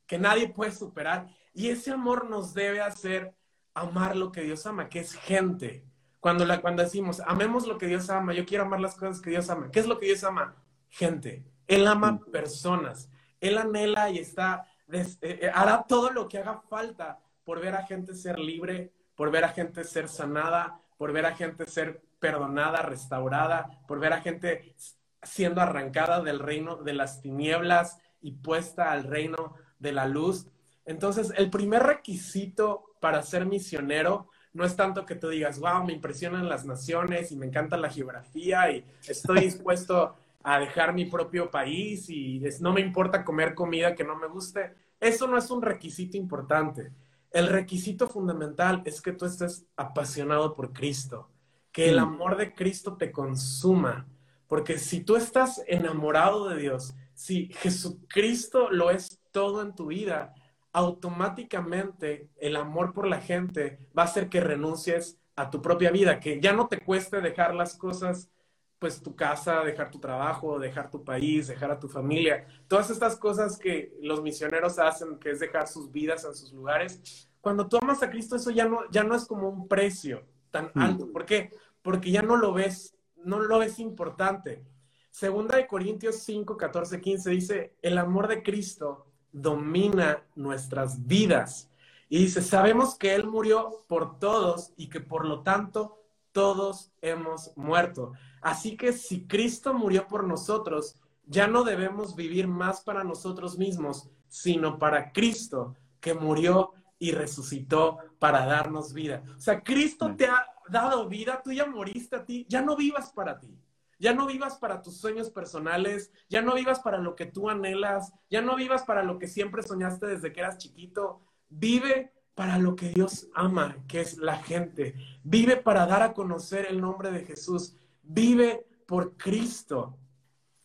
[0.06, 1.28] que nadie puede superar.
[1.52, 3.34] Y ese amor nos debe hacer
[3.74, 5.84] amar lo que Dios ama, que es gente.
[6.26, 9.30] Cuando, la, cuando decimos, amemos lo que Dios ama, yo quiero amar las cosas que
[9.30, 9.70] Dios ama.
[9.70, 10.56] ¿Qué es lo que Dios ama?
[10.88, 11.44] Gente.
[11.68, 12.32] Él ama mm.
[12.32, 13.08] personas.
[13.40, 17.84] Él anhela y está, eh, eh, hará todo lo que haga falta por ver a
[17.84, 22.82] gente ser libre, por ver a gente ser sanada, por ver a gente ser perdonada,
[22.82, 24.74] restaurada, por ver a gente
[25.22, 30.48] siendo arrancada del reino de las tinieblas y puesta al reino de la luz.
[30.86, 35.92] Entonces, el primer requisito para ser misionero no es tanto que tú digas, wow, me
[35.92, 41.50] impresionan las naciones y me encanta la geografía y estoy dispuesto a dejar mi propio
[41.50, 44.74] país y no me importa comer comida que no me guste.
[44.98, 46.90] Eso no es un requisito importante.
[47.30, 51.28] El requisito fundamental es que tú estés apasionado por Cristo,
[51.70, 52.04] que el mm.
[52.04, 54.06] amor de Cristo te consuma,
[54.46, 60.32] porque si tú estás enamorado de Dios, si Jesucristo lo es todo en tu vida,
[60.76, 66.20] automáticamente el amor por la gente va a hacer que renuncies a tu propia vida,
[66.20, 68.30] que ya no te cueste dejar las cosas
[68.78, 73.16] pues tu casa, dejar tu trabajo, dejar tu país, dejar a tu familia, todas estas
[73.16, 77.26] cosas que los misioneros hacen, que es dejar sus vidas en sus lugares.
[77.40, 80.66] Cuando tú amas a Cristo, eso ya no, ya no es como un precio tan
[80.74, 80.78] mm.
[80.78, 81.10] alto.
[81.10, 81.52] ¿Por qué?
[81.80, 84.62] Porque ya no lo ves, no lo ves importante.
[85.10, 89.05] Segunda de Corintios 5, 14, 15 dice, el amor de Cristo
[89.36, 91.70] domina nuestras vidas.
[92.08, 95.98] Y dice, sabemos que Él murió por todos y que por lo tanto
[96.32, 98.12] todos hemos muerto.
[98.40, 100.96] Así que si Cristo murió por nosotros,
[101.26, 107.98] ya no debemos vivir más para nosotros mismos, sino para Cristo, que murió y resucitó
[108.18, 109.22] para darnos vida.
[109.36, 113.10] O sea, Cristo te ha dado vida, tú ya moriste a ti, ya no vivas
[113.12, 113.48] para ti.
[113.98, 118.12] Ya no vivas para tus sueños personales, ya no vivas para lo que tú anhelas,
[118.30, 121.20] ya no vivas para lo que siempre soñaste desde que eras chiquito.
[121.48, 124.94] Vive para lo que Dios ama, que es la gente.
[125.24, 129.98] Vive para dar a conocer el nombre de Jesús vive por Cristo.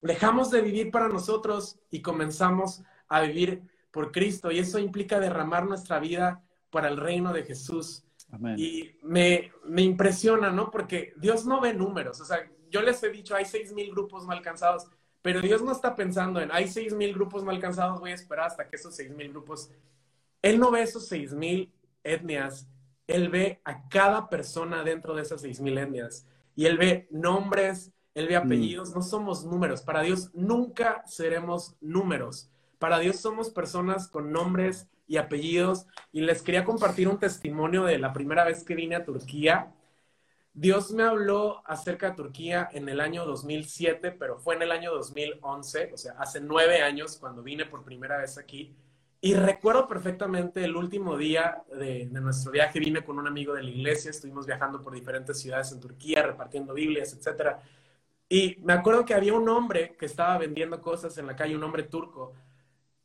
[0.01, 4.51] Dejamos de vivir para nosotros y comenzamos a vivir por Cristo.
[4.51, 8.05] Y eso implica derramar nuestra vida para el reino de Jesús.
[8.55, 10.71] Y me, me, impresiona, ¿no?
[10.71, 12.21] Porque Dios no ve números.
[12.21, 14.87] O sea, yo les he dicho, hay seis mil grupos no alcanzados,
[15.21, 18.47] Pero Dios no está pensando en, hay seis mil grupos no alcanzados, voy a esperar
[18.47, 19.69] hasta que esos seis mil grupos...
[20.41, 21.71] Él no ve esos seis mil
[22.03, 22.67] etnias,
[23.05, 26.25] Él ve a cada persona dentro de esas seis mil etnias.
[26.55, 29.81] Y Él ve nombres, Él ve apellidos, no somos números.
[29.83, 32.49] Para Dios nunca seremos números.
[32.79, 35.85] Para Dios somos personas con nombres y apellidos.
[36.11, 39.71] Y les quería compartir un testimonio de la primera vez que vine a Turquía.
[40.53, 44.91] Dios me habló acerca de Turquía en el año 2007, pero fue en el año
[44.91, 48.75] 2011, o sea, hace nueve años cuando vine por primera vez aquí.
[49.21, 53.69] Y recuerdo perfectamente el último día de, nuestro viaje, vine con un amigo de la
[53.69, 57.55] iglesia, estuvimos viajando por diferentes ciudades en Turquía, repartiendo Biblias, etc.
[58.27, 61.63] Y me acuerdo que había un hombre que estaba vendiendo cosas en la calle, un
[61.63, 62.33] hombre turco,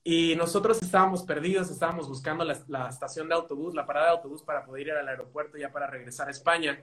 [0.03, 4.43] y nosotros estábamos perdidos, estábamos buscando la, la estación de autobús, la parada de autobús
[4.43, 6.83] para poder ir al aeropuerto ya para regresar a España.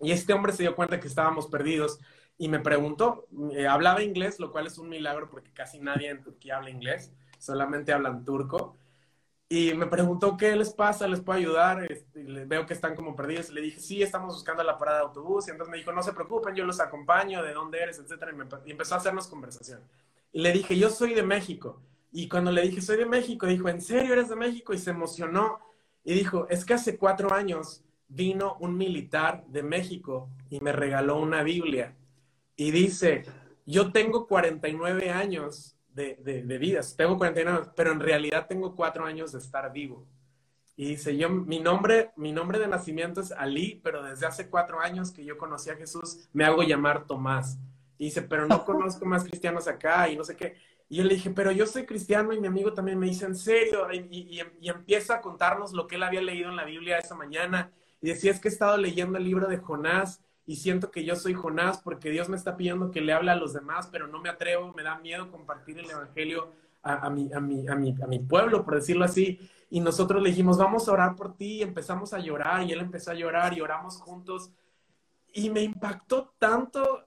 [0.00, 2.00] Y este hombre se dio cuenta que estábamos perdidos
[2.38, 6.22] y me preguntó, eh, hablaba inglés, lo cual es un milagro porque casi nadie en
[6.22, 8.76] Turquía habla inglés, solamente hablan turco.
[9.48, 13.50] Y me preguntó qué les pasa, les puedo ayudar, este, veo que están como perdidos.
[13.50, 15.46] Le dije, sí, estamos buscando la parada de autobús.
[15.46, 18.32] Y entonces me dijo, no se preocupen, yo los acompaño, de dónde eres, etcétera.
[18.32, 19.82] Y, y empezó a hacernos conversación.
[20.32, 21.82] Y le dije, yo soy de México.
[22.10, 24.72] Y cuando le dije, soy de México, dijo, ¿en serio eres de México?
[24.72, 25.60] Y se emocionó.
[26.02, 31.18] Y dijo, es que hace cuatro años vino un militar de México y me regaló
[31.18, 31.94] una Biblia.
[32.56, 33.24] Y dice,
[33.64, 39.04] yo tengo 49 años de, de, vida, tengo 49 años, pero en realidad tengo cuatro
[39.04, 40.06] años de estar vivo.
[40.76, 44.80] Y dice, yo, mi nombre, mi nombre de nacimiento es Ali, pero desde hace cuatro
[44.80, 47.58] años que yo conocí a Jesús, me hago llamar Tomás.
[47.98, 50.56] Y dice, pero no conozco más cristianos acá y no sé qué.
[50.88, 53.36] Y yo le dije, pero yo soy cristiano y mi amigo también me dice, ¿en
[53.36, 53.86] serio?
[53.92, 57.70] Y, y empieza a contarnos lo que él había leído en la Biblia esa mañana
[58.02, 61.14] y decía, es que he estado leyendo el libro de Jonás y siento que yo
[61.16, 64.20] soy Jonás porque Dios me está pidiendo que le hable a los demás, pero no
[64.20, 66.50] me atrevo, me da miedo compartir el Evangelio
[66.82, 69.38] a, mi, a, mi, a, mi, a mi pueblo, por decirlo así.
[69.70, 72.80] Y nosotros le dijimos, vamos a orar por ti, y empezamos a llorar, y él
[72.80, 74.50] empezó a llorar, y oramos juntos.
[75.32, 77.06] Y me impactó tanto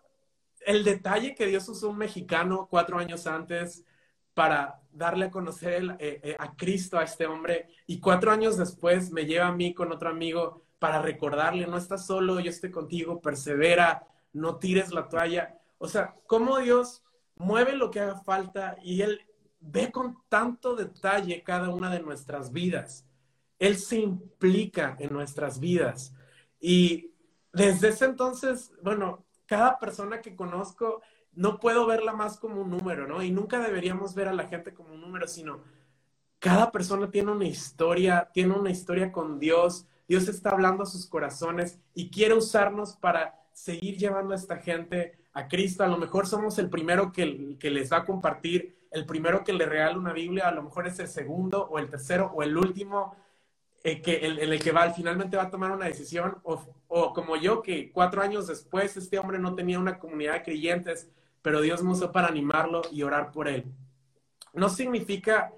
[0.66, 3.86] el detalle que Dios usó un mexicano cuatro años antes
[4.34, 7.68] para darle a conocer eh, eh, a Cristo a este hombre.
[7.86, 12.06] Y cuatro años después me lleva a mí con otro amigo para recordarle, no estás
[12.06, 15.58] solo, yo estoy contigo, persevera, no tires la toalla.
[15.78, 17.04] O sea, cómo Dios
[17.36, 19.22] mueve lo que haga falta y Él
[19.60, 23.06] ve con tanto detalle cada una de nuestras vidas.
[23.58, 26.14] Él se implica en nuestras vidas.
[26.60, 27.12] Y
[27.54, 31.02] desde ese entonces, bueno, cada persona que conozco,
[31.34, 33.22] no puedo verla más como un número, ¿no?
[33.22, 35.62] Y nunca deberíamos ver a la gente como un número, sino
[36.40, 41.08] cada persona tiene una historia, tiene una historia con Dios, Dios está hablando a sus
[41.08, 45.84] corazones y quiere usarnos para seguir llevando a esta gente a Cristo.
[45.84, 49.54] A lo mejor somos el primero que, que les va a compartir, el primero que
[49.54, 52.56] le regala una Biblia, a lo mejor es el segundo o el tercero o el
[52.56, 53.15] último,
[53.84, 57.36] eh, que, el, el, que va, finalmente va a tomar una decisión, o, o como
[57.36, 61.10] yo, que cuatro años después este hombre no tenía una comunidad de creyentes,
[61.41, 63.65] pero Dios me usó para animarlo y orar por él.
[64.54, 65.52] No significa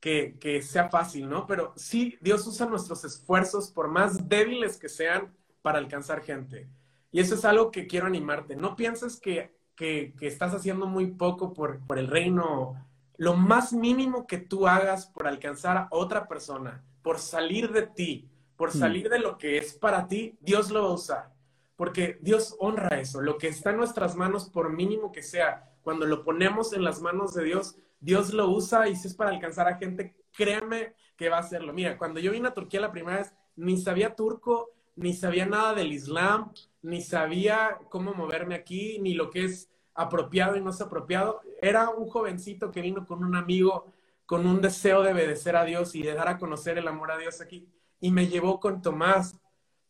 [0.00, 1.46] que, sea fácil, ¿no?
[1.46, 5.32] Pero sí, Dios usa nuestros esfuerzos, por más débiles que sean,
[5.62, 6.68] para alcanzar gente.
[7.12, 8.56] Y eso es algo que quiero animarte.
[8.56, 12.74] No pienses que, que, estás haciendo muy poco por, por el reino.
[13.18, 18.30] Lo más mínimo que tú hagas por alcanzar a otra persona, por salir de ti,
[18.56, 18.78] por hmm.
[18.78, 21.34] salir de lo que es para ti, Dios lo va a usar.
[21.76, 23.20] Porque Dios honra eso.
[23.20, 27.00] Lo que está en nuestras manos, por mínimo que sea, cuando lo ponemos en las
[27.00, 31.28] manos de Dios, Dios lo usa y si es para alcanzar a gente, créeme que
[31.28, 31.72] va a hacerlo.
[31.72, 35.74] Mira, cuando yo vine a Turquía la primera vez, ni sabía turco, ni sabía nada
[35.74, 40.80] del Islam, ni sabía cómo moverme aquí, ni lo que es apropiado y no es
[40.80, 41.42] apropiado.
[41.60, 43.92] Era un jovencito que vino con un amigo
[44.30, 47.18] con un deseo de obedecer a Dios y de dar a conocer el amor a
[47.18, 47.68] Dios aquí.
[47.98, 49.36] Y me llevó con Tomás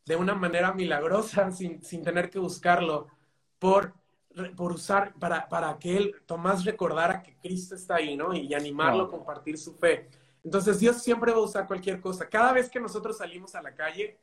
[0.07, 3.09] de una manera milagrosa, sin, sin tener que buscarlo,
[3.59, 3.93] por
[4.57, 8.33] por usar, para, para que él, Tomás, recordara que Cristo está ahí, ¿no?
[8.35, 10.09] Y, animarlo a compartir su fe.
[10.43, 12.29] Entonces, Dios siempre va a usar cualquier cosa.
[12.29, 14.19] Cada vez que nosotros salimos a la calle,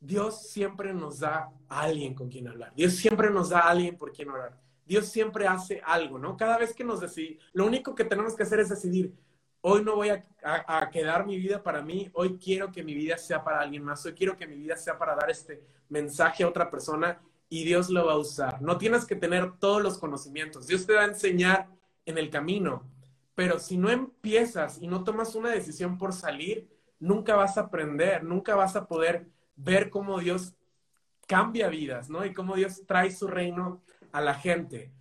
[0.00, 2.72] Dios siempre nos da a alguien con quien hablar.
[2.74, 4.56] Dios siempre nos da a alguien por quien orar.
[4.84, 6.36] Dios siempre hace algo, ¿no?
[6.36, 9.12] Cada vez que nos decidimos, lo único que tenemos que hacer es decidir,
[9.60, 13.18] hoy no voy a, a, quedar mi vida para mí, hoy quiero que mi vida
[13.18, 16.48] sea para alguien más, hoy quiero que mi vida sea para dar este mensaje a
[16.48, 18.60] otra persona y Dios lo va a usar.
[18.62, 20.66] No tienes que tener todos los conocimientos.
[20.66, 21.68] Dios te va a enseñar
[22.04, 22.84] en el camino.
[23.34, 26.68] Pero si no empiezas y no tomas una decisión por salir,
[26.98, 29.26] nunca vas a aprender, nunca vas a poder
[29.56, 30.54] ver cómo Dios
[31.26, 32.24] cambia vidas, ¿no?
[32.24, 33.82] Y cómo Dios trae su reino
[34.12, 34.92] a la gente.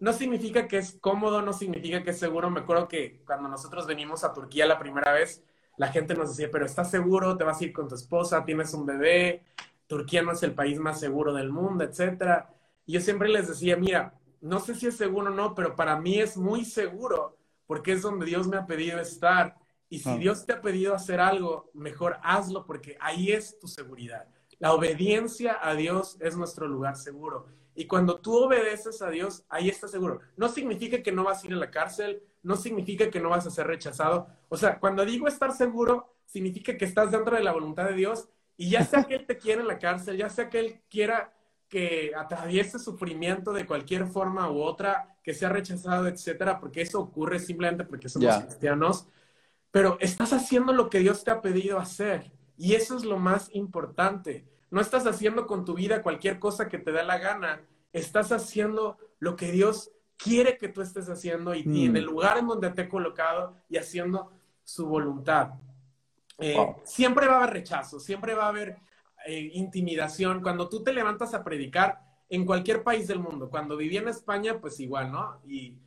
[0.00, 2.50] no significa que es cómodo, no significa que es seguro.
[2.50, 5.42] Me acuerdo que cuando nosotros venimos a Turquía la primera vez,
[5.76, 7.36] la gente nos decía, pero ¿estás seguro?
[7.36, 8.44] ¿Te vas a ir con tu esposa?
[8.44, 9.44] ¿Tienes un bebé?
[9.88, 12.54] Turquía no es el país más seguro del mundo, etcétera.
[12.86, 15.98] Y yo siempre les decía, mira, no sé si es seguro o no, pero para
[15.98, 17.36] mí es muy seguro
[17.66, 19.56] porque es donde Dios me ha pedido estar.
[19.88, 20.16] Y si ah.
[20.16, 24.28] Dios te ha pedido hacer algo, mejor hazlo porque ahí es tu seguridad.
[24.58, 27.46] La obediencia a Dios es nuestro lugar seguro.
[27.74, 30.20] Y cuando tú obedeces a Dios, ahí estás seguro.
[30.36, 33.46] No significa que no vas a ir a la cárcel, no significa que no vas
[33.46, 34.26] a ser rechazado.
[34.48, 38.28] O sea, cuando digo estar seguro, significa que estás dentro de la voluntad de Dios
[38.58, 41.32] y ya sea que Él te quiera en la cárcel, ya sea que Él quiera
[41.68, 47.38] que atraviese sufrimiento de cualquier forma u otra, que sea rechazado, etcétera, porque eso ocurre
[47.38, 49.06] simplemente porque somos cristianos,
[49.70, 53.48] pero estás haciendo lo que Dios te ha pedido hacer y eso es lo más
[53.54, 54.44] importante.
[54.70, 57.60] No estás haciendo con tu vida cualquier cosa que te dé la gana,
[57.92, 61.96] estás haciendo lo que Dios quiere que tú estés haciendo y, en mm.
[61.96, 64.32] el lugar en donde te he colocado y haciendo
[64.64, 65.50] su voluntad.
[66.38, 68.76] Eh, siempre va a haber rechazo, siempre va a haber
[69.26, 70.42] eh, intimidación.
[70.42, 74.60] Cuando tú te levantas a predicar en cualquier país del mundo, cuando viví en España,
[74.60, 75.40] pues igual, ¿no?
[75.46, 75.78] Y,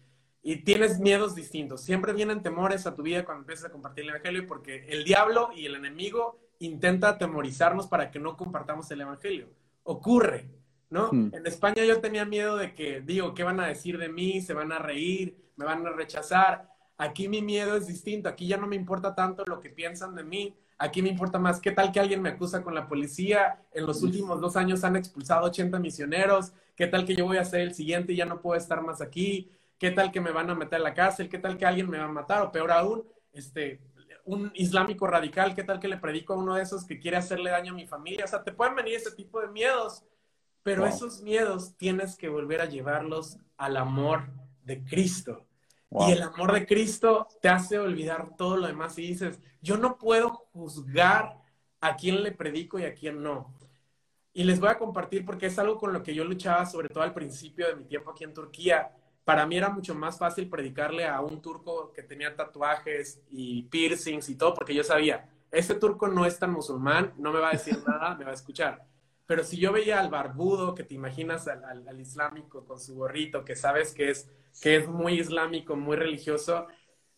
[0.43, 1.81] y tienes miedos distintos.
[1.81, 5.51] Siempre vienen temores a tu vida cuando empiezas a compartir el Evangelio porque el diablo
[5.55, 9.49] y el enemigo intenta atemorizarnos para que no compartamos el Evangelio.
[9.83, 10.49] Ocurre,
[10.89, 11.09] ¿no?
[11.11, 11.31] Hmm.
[11.33, 14.41] En España yo tenía miedo de que, digo, ¿qué van a decir de mí?
[14.41, 15.37] ¿Se van a reír?
[15.55, 16.70] ¿Me van a rechazar?
[17.01, 20.23] Aquí mi miedo es distinto, aquí ya no me importa tanto lo que piensan de
[20.23, 23.87] mí, aquí me importa más qué tal que alguien me acusa con la policía, en
[23.87, 27.61] los últimos dos años han expulsado 80 misioneros, qué tal que yo voy a ser
[27.61, 29.49] el siguiente y ya no puedo estar más aquí,
[29.79, 31.97] qué tal que me van a meter a la cárcel, qué tal que alguien me
[31.97, 33.81] va a matar, o peor aún, este,
[34.23, 37.49] un islámico radical, qué tal que le predico a uno de esos que quiere hacerle
[37.49, 38.25] daño a mi familia.
[38.25, 40.03] O sea, te pueden venir ese tipo de miedos,
[40.61, 44.29] pero esos miedos tienes que volver a llevarlos al amor
[44.63, 45.47] de Cristo.
[45.91, 49.97] Y el amor de Cristo te hace olvidar todo lo demás y dices, yo no
[49.97, 51.37] puedo juzgar
[51.81, 53.53] a quién le predico y a quién no.
[54.33, 57.03] Y les voy a compartir porque es algo con lo que yo luchaba, sobre todo
[57.03, 58.91] al principio de mi tiempo aquí en Turquía
[59.23, 64.29] para mí era mucho más fácil predicarle a un turco que tenía tatuajes y piercings
[64.29, 67.53] y todo, porque yo sabía, ese turco no es tan musulmán, no me va a
[67.53, 68.85] decir nada, me va a escuchar.
[69.25, 73.55] Pero si yo veía al barbudo, que te imaginas al, islámico con su gorrito, que
[73.55, 74.29] sabes que es,
[74.61, 76.67] que es muy islámico, muy religioso,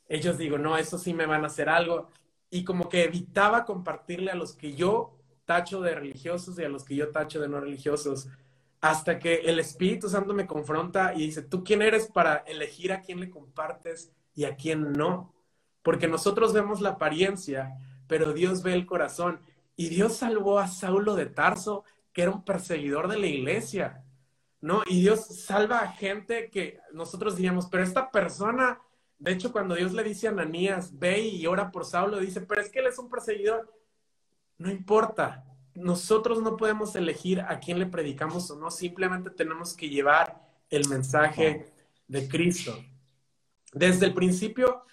[0.07, 2.09] ellos digo, no, eso sí me van a hacer algo.
[2.49, 6.83] Y como que evitaba compartirle a los que yo tacho de religiosos y a los
[6.83, 8.27] que yo tacho de no religiosos
[8.83, 13.01] hasta que el Espíritu Santo me confronta y dice, ¿tú quién eres para elegir a
[13.01, 15.33] quién le compartes y a quién no?
[15.83, 17.77] Porque nosotros vemos la apariencia,
[18.07, 19.39] pero Dios ve el corazón.
[19.77, 24.02] Y Dios salvó a Saulo de Tarso, que era un perseguidor de la iglesia,
[24.63, 24.81] ¿no?
[24.87, 28.79] Y Dios salva a gente que nosotros diríamos, pero esta persona,
[29.19, 32.61] de hecho, cuando Dios le dice a Ananías, ve y ora por Saulo, dice, pero
[32.61, 33.69] es que él es un perseguidor.
[34.57, 35.43] No importa,
[35.73, 40.87] nosotros no podemos elegir a quién le predicamos o no, simplemente tenemos que llevar el
[40.87, 41.69] mensaje
[42.07, 42.73] de Cristo.
[43.73, 44.85] Desde el principio,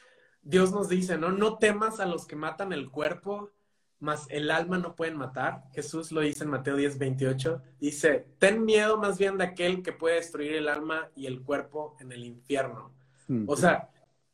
[0.43, 3.53] Dios nos dice, no, no temas a los que matan el cuerpo,
[4.01, 5.65] mas el alma no pueden matar.
[5.73, 7.63] Jesús lo dice en Mateo 10, 28.
[7.79, 11.97] Dice, ten miedo más bien de aquel que puede destruir el alma y el cuerpo
[12.01, 12.93] en el infierno.
[13.29, 13.45] Hmm.
[13.47, 13.91] O sea,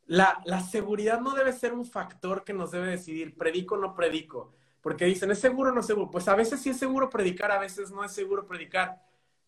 [0.06, 3.94] la, la seguridad no debe ser un factor que nos debe decidir, predico o no
[3.94, 4.54] predico
[4.86, 6.12] porque dicen, ¿es seguro o no seguro?
[6.12, 9.02] Pues a veces sí es seguro predicar, a veces no es seguro predicar,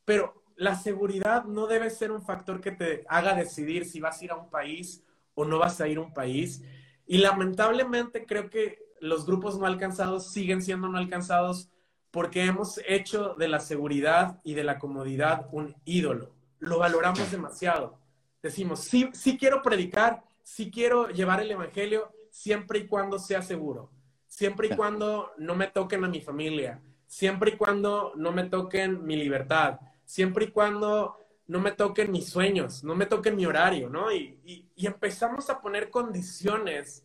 [0.05, 4.25] pero la seguridad no debe ser un factor que te haga decidir si vas a
[4.25, 5.05] ir a un país
[5.35, 6.64] o no vas a ir a un país.
[7.07, 11.70] Y lamentablemente creo que los grupos no alcanzados siguen siendo no alcanzados
[12.11, 16.34] porque hemos hecho de la seguridad y de la comodidad un ídolo.
[16.59, 17.99] Lo valoramos demasiado.
[18.42, 23.90] Decimos, sí, sí quiero predicar, sí quiero llevar el Evangelio, siempre y cuando sea seguro
[24.28, 29.05] siempre y cuando no me toquen a mi familia, siempre y cuando no me toquen
[29.05, 33.88] mi libertad, siempre y cuando no me toquen mis sueños, no me toquen mi horario,
[33.88, 34.12] ¿no?
[34.12, 37.05] Y, empezamos a poner condiciones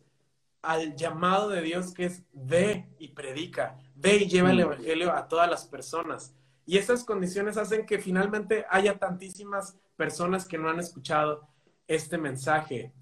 [0.64, 4.60] al llamado de Dios que es ve y predica, ve y lleva el mm.
[4.60, 6.34] Evangelio a todas las personas.
[6.66, 11.46] Y esas condiciones hacen que finalmente haya tantísimas personas que no han escuchado
[11.86, 12.92] este mensaje.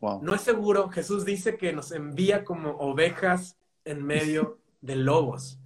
[0.00, 5.58] No es seguro, Jesús dice que nos envía como ovejas en medio de lobos.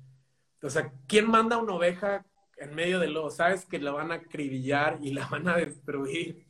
[0.63, 2.27] O sea, ¿quién manda una oveja
[2.57, 3.37] en medio de lobos?
[3.37, 6.47] Sabes que la van a acribillar y la van a destruir.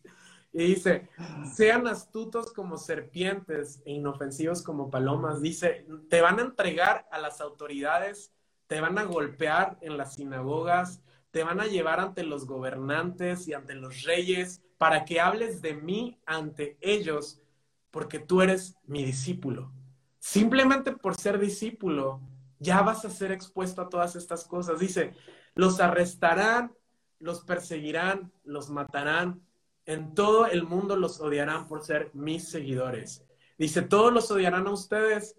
[0.54, 1.08] Y dice,
[1.52, 5.42] sean astutos como serpientes e inofensivos como palomas.
[5.42, 8.32] Dice, te van a entregar a las autoridades,
[8.68, 11.02] te van a golpear en las sinagogas,
[11.32, 15.74] te van a llevar ante los gobernantes y ante los reyes para que hables de
[15.74, 17.42] mí ante ellos,
[17.90, 19.72] porque tú eres mi discípulo.
[20.20, 22.20] Simplemente por ser discípulo,
[22.60, 24.78] ya vas a ser expuesto a todas estas cosas.
[24.78, 25.14] Dice,
[25.56, 26.72] los arrestarán,
[27.18, 29.42] los perseguirán, los matarán.
[29.86, 33.24] En todo el mundo los odiarán por ser mis seguidores.
[33.58, 35.36] Dice, todos los odiarán a ustedes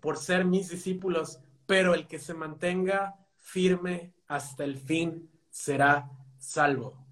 [0.00, 7.04] por ser mis discípulos, pero el que se mantenga firme hasta el fin será salvo.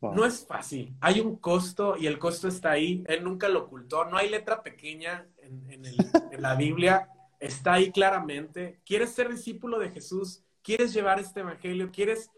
[0.00, 4.04] No es fácil, hay un costo y el costo está ahí, él nunca lo ocultó,
[4.04, 7.08] no hay letra pequeña en, en la Biblia,
[7.38, 8.80] está ahí claramente.
[8.84, 10.42] ¿Quieres ser discípulo de Jesús?
[10.62, 11.90] ¿Quieres llevar este evangelio?
[11.92, 12.30] ¿Quieres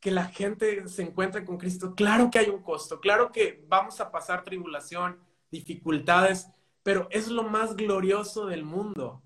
[0.00, 1.94] que la gente se encuentre con Cristo?
[1.94, 5.18] Claro que hay un costo, claro que vamos a pasar tribulación,
[5.50, 6.48] dificultades,
[6.82, 9.22] pero es lo más glorioso del mundo.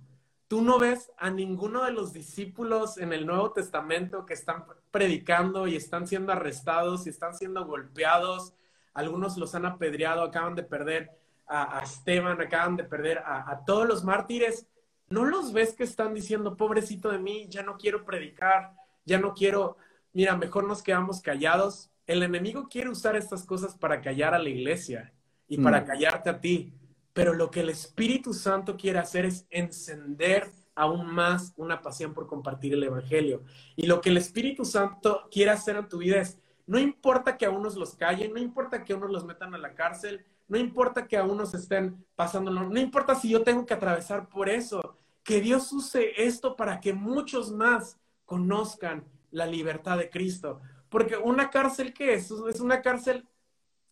[0.53, 5.67] Tú no ves a ninguno de los discípulos en el Nuevo Testamento que están predicando
[5.67, 8.53] y están siendo arrestados y están siendo golpeados.
[8.93, 11.11] Algunos los han apedreado, acaban de perder
[11.47, 14.67] a, Esteban, acaban de perder a, todos los mártires.
[15.09, 19.35] ¿No los ves que están diciendo, pobrecito de mí, ya no quiero predicar, ya no
[19.35, 19.77] quiero,
[20.13, 21.91] mira, mejor nos quedamos callados?
[22.07, 25.13] El enemigo quiere usar estas cosas para callar a la iglesia
[25.49, 25.87] y para mm.
[25.87, 26.73] callarte a ti.
[27.13, 32.27] Pero lo que el Espíritu Santo quiere hacer es encender aún más una pasión por
[32.27, 33.43] compartir el Evangelio.
[33.77, 37.47] Y lo que el Espíritu Santo quiere hacer en tu vida es, no importa que
[37.47, 40.59] a unos los callen, no importa que a unos los metan a la cárcel, no
[40.59, 44.97] importa que a unos estén pasándolo, no importa si yo tengo que atravesar por eso,
[45.23, 50.61] que Dios use esto para que muchos más conozcan la libertad de Cristo.
[50.89, 52.31] Porque una cárcel, ¿qué es?
[52.31, 53.27] Es una cárcel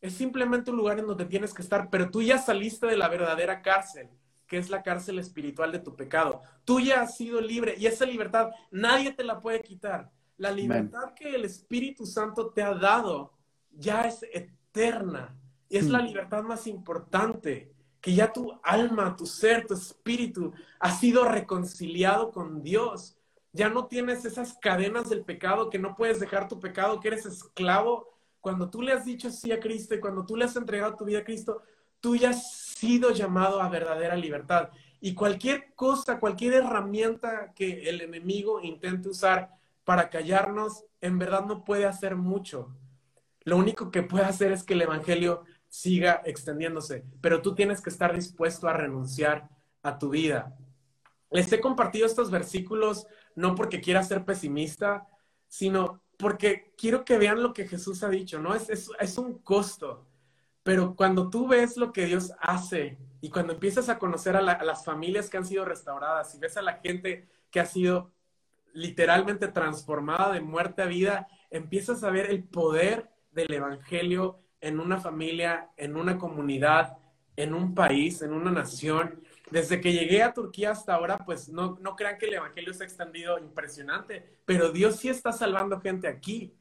[0.01, 3.09] es simplemente un lugar en donde tienes que estar, pero tú ya saliste de la
[3.09, 4.09] verdadera cárcel,
[4.47, 6.41] que es la cárcel espiritual de tu pecado.
[6.65, 10.11] Tú ya has sido libre y esa libertad nadie te la puede quitar.
[10.39, 13.35] La libertad que el Espíritu Santo te ha dado
[13.73, 15.37] ya es eterna
[15.69, 16.07] y es la hmm.
[16.07, 22.63] libertad más importante, que ya tu alma, tu ser, tu espíritu ha sido reconciliado con
[22.63, 23.19] Dios.
[23.53, 27.27] Ya no tienes esas cadenas del pecado, que no puedes dejar tu pecado, que eres
[27.27, 30.97] esclavo cuando tú le has dicho sí a Cristo y cuando tú le has entregado
[30.97, 31.63] tu vida a Cristo,
[32.01, 34.71] tú ya has sido llamado a verdadera libertad.
[35.01, 39.51] Y cualquier cosa, cualquier herramienta que el enemigo intente usar
[39.85, 42.75] para callarnos, en verdad no puede hacer mucho.
[43.43, 47.91] Lo único que puede hacer es que el Evangelio siga extendiéndose, pero tú tienes que
[47.91, 49.49] estar dispuesto a renunciar
[49.83, 50.57] a tu vida.
[51.31, 53.07] Les he compartido estos versículos
[53.41, 55.09] no porque quiera ser pesimista,
[55.49, 58.55] sino porque quiero que vean lo que Jesús ha dicho, ¿no?
[58.55, 60.07] Es, es, un costo.
[60.63, 64.85] Pero cuando tú ves lo que Dios hace y cuando empiezas a conocer a, las
[64.85, 68.13] familias que han sido restauradas y ves a la gente que ha sido
[68.75, 75.01] literalmente transformada de muerte a vida, empiezas a ver el poder del Evangelio en una
[75.01, 76.99] familia, en una comunidad,
[77.37, 81.79] en un país, en una nación desde que llegué a Turquía hasta ahora, pues no,
[81.81, 86.09] no crean que el Evangelio se ha extendido impresionante, pero Dios sí está salvando gente
[86.09, 86.55] aquí.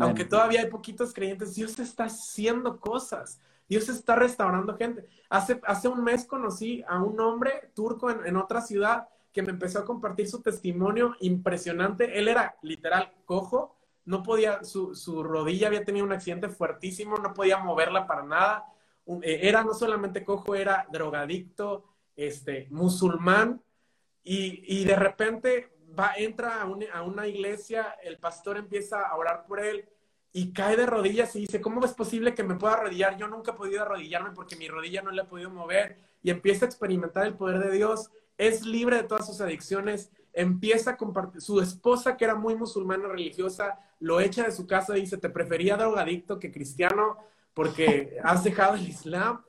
[0.00, 3.40] Aunque todavía hay poquitos creyentes, Dios está haciendo cosas.
[3.68, 5.06] Dios está restaurando gente.
[5.28, 9.50] Hace, hace un mes conocí a un hombre turco en, en otra ciudad que me
[9.50, 12.18] empezó a compartir su testimonio impresionante.
[12.18, 13.76] Él era literal cojo,
[14.06, 18.64] no podía, su, su rodilla había tenido un accidente fuertísimo, no podía moverla para nada.
[19.22, 21.84] Eh, era no solamente cojo, era drogadicto,
[22.16, 23.62] este, musulmán,
[24.28, 29.88] y, de repente va, entra a, una iglesia, el pastor empieza a orar por él
[30.32, 33.16] y cae de rodillas y dice, ¿cómo es posible que me pueda arrodillar?
[33.16, 36.64] Yo nunca he podido arrodillarme porque mi rodilla no le he podido mover y empieza
[36.64, 41.40] a experimentar el poder de Dios, es libre de todas sus adicciones, empieza a compartir,
[41.40, 45.30] su esposa que era muy musulmana religiosa, lo echa de su casa y dice, te
[45.30, 47.16] prefería drogadicto que cristiano
[47.54, 49.42] porque has dejado el Islam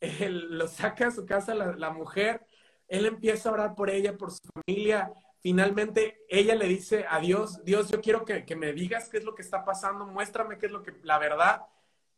[0.00, 2.46] él lo saca a su casa la, mujer,
[2.88, 7.64] él empieza a orar por ella, por su familia, finalmente ella le dice a Dios,
[7.64, 10.72] Dios, yo quiero que, me digas qué es lo que está pasando, muéstrame qué es
[10.72, 11.62] lo que, la verdad,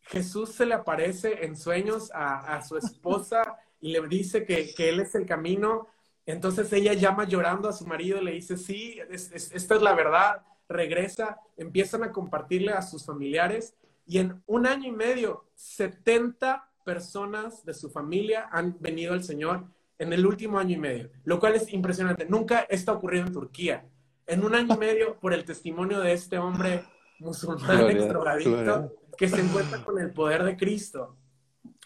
[0.02, 5.14] Jesús se le aparece en sueños a, su esposa y le dice que, él es
[5.14, 5.88] el camino,
[6.26, 10.42] entonces ella llama llorando a su marido y le dice, sí, esta es la verdad,
[10.68, 13.74] regresa, empiezan a compartirle a sus familiares
[14.06, 19.64] y en un año y medio, 70 personas de su familia han venido al Señor
[19.96, 22.26] en el último año y medio, lo cual es impresionante.
[22.28, 23.86] Nunca está ocurrido en Turquía.
[24.26, 26.82] En un año y medio, por el testimonio de este hombre
[27.20, 31.16] musulmán extravadicto que se encuentra con el poder de Cristo.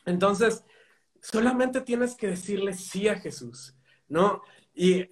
[0.06, 0.64] Entonces,
[1.20, 3.76] solamente tienes que decirle sí a Jesús,
[4.08, 4.40] ¿no?
[4.74, 5.06] Y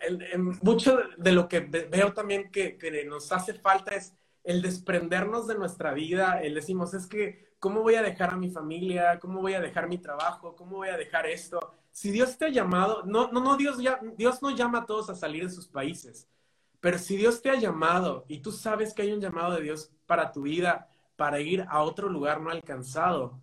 [0.62, 5.59] mucho de lo que veo también que, que nos hace falta es el desprendernos de
[5.59, 9.21] nuestra vida, el decimos, es que, ¿cómo voy a dejar a mi familia?
[9.21, 10.57] ¿Cómo voy a dejar mi trabajo?
[10.57, 11.61] ¿Cómo voy a dejar esto?
[11.93, 15.09] Si Dios te ha llamado, no, no, no, Dios, ya, Dios no llama a todos
[15.09, 16.29] a salir de sus países,
[16.81, 19.93] pero si Dios te ha llamado y tú sabes que hay un llamado de Dios
[20.07, 23.41] para tu vida, para ir a otro lugar no alcanzado,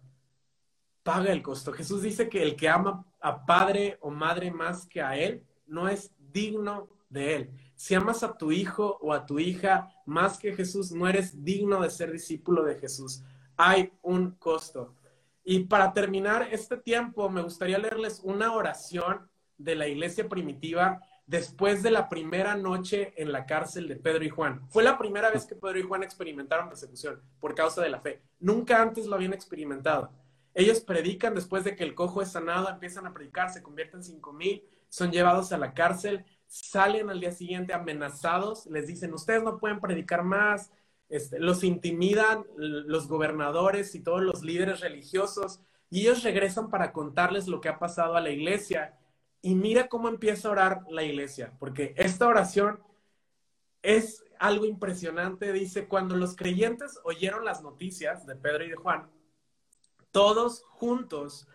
[1.01, 1.71] paga el costo.
[1.71, 5.87] Jesús dice que el que ama a padre o madre más que a él, no
[5.87, 7.51] es digno de él.
[7.73, 11.81] Si amas a tu hijo o a tu hija más que Jesús, no eres digno
[11.81, 13.23] de ser discípulo de Jesús.
[13.61, 14.95] Hay un costo.
[15.43, 21.83] Y para terminar este tiempo, me gustaría leerles una oración de la iglesia primitiva después
[21.83, 24.65] de la primera noche en la cárcel de Pedro y Juan.
[24.69, 28.21] Fue la primera vez que Pedro y Juan experimentaron persecución por causa de la fe.
[28.39, 30.09] Nunca antes lo habían experimentado.
[30.53, 34.05] Ellos predican después de que el cojo es sanado, empiezan a predicar, se convierten en
[34.05, 39.43] cinco mil, son llevados a la cárcel, salen al día siguiente amenazados, les dicen, ustedes
[39.43, 40.71] no pueden predicar más,
[41.09, 47.47] este, los intimidan los gobernadores y todos los líderes religiosos, y ellos regresan para contarles
[47.47, 48.95] lo que ha pasado a la iglesia.
[49.41, 52.83] Y mira cómo empieza a orar la iglesia, porque esta oración
[53.81, 55.51] es algo impresionante.
[55.51, 59.09] Dice, cuando los creyentes oyeron las noticias de Pedro y de Juan,
[60.11, 61.47] todos juntos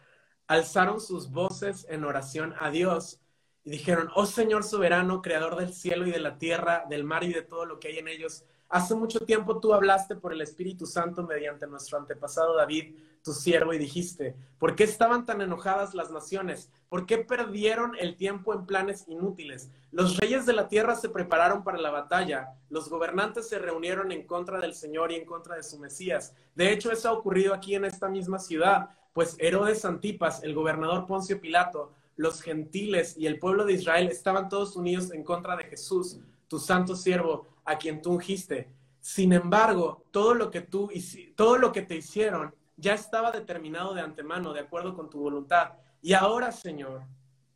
[0.46, 3.20] alzaron sus voces en oración a Dios
[3.64, 7.32] y dijeron, oh Señor soberano, creador del cielo y de la tierra, del mar y
[7.32, 10.86] de todo lo que hay en ellos, hace mucho tiempo tú hablaste por el Espíritu
[10.86, 16.10] Santo mediante nuestro antepasado David, tu siervo, y dijiste, ¿por qué estaban tan enojadas las
[16.10, 16.70] naciones?
[16.90, 19.70] ¿Por qué perdieron el tiempo en planes inútiles?
[19.90, 24.26] Los reyes de la tierra se prepararon para la batalla, los gobernantes se reunieron en
[24.26, 26.34] contra del Señor y en contra de su Mesías.
[26.54, 31.06] De hecho, eso ha ocurrido aquí en esta misma ciudad, pues Herodes Antipas, el gobernador
[31.06, 35.64] Poncio Pilato, los gentiles y el pueblo de Israel estaban todos unidos en contra de
[35.64, 38.72] Jesús, tu santo siervo, a quien tú ungiste.
[39.00, 40.90] Sin embargo, todo lo que tú
[41.36, 45.72] todo lo que te hicieron ya estaba determinado de antemano, de acuerdo con tu voluntad.
[46.00, 47.02] Y ahora, Señor,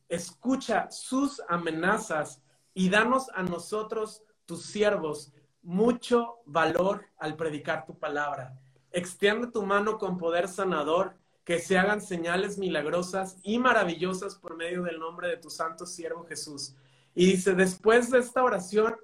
[0.09, 2.43] escucha sus amenazas
[2.75, 5.33] y danos a nosotros, tus siervos,
[5.63, 8.59] mucho valor al predicar tu palabra.
[8.91, 14.83] Extiende tu mano con poder sanador que se hagan señales milagrosas y maravillosas por medio
[14.83, 16.75] del nombre de tu santo siervo Jesús.
[17.15, 18.97] Y dice, después de esta oración,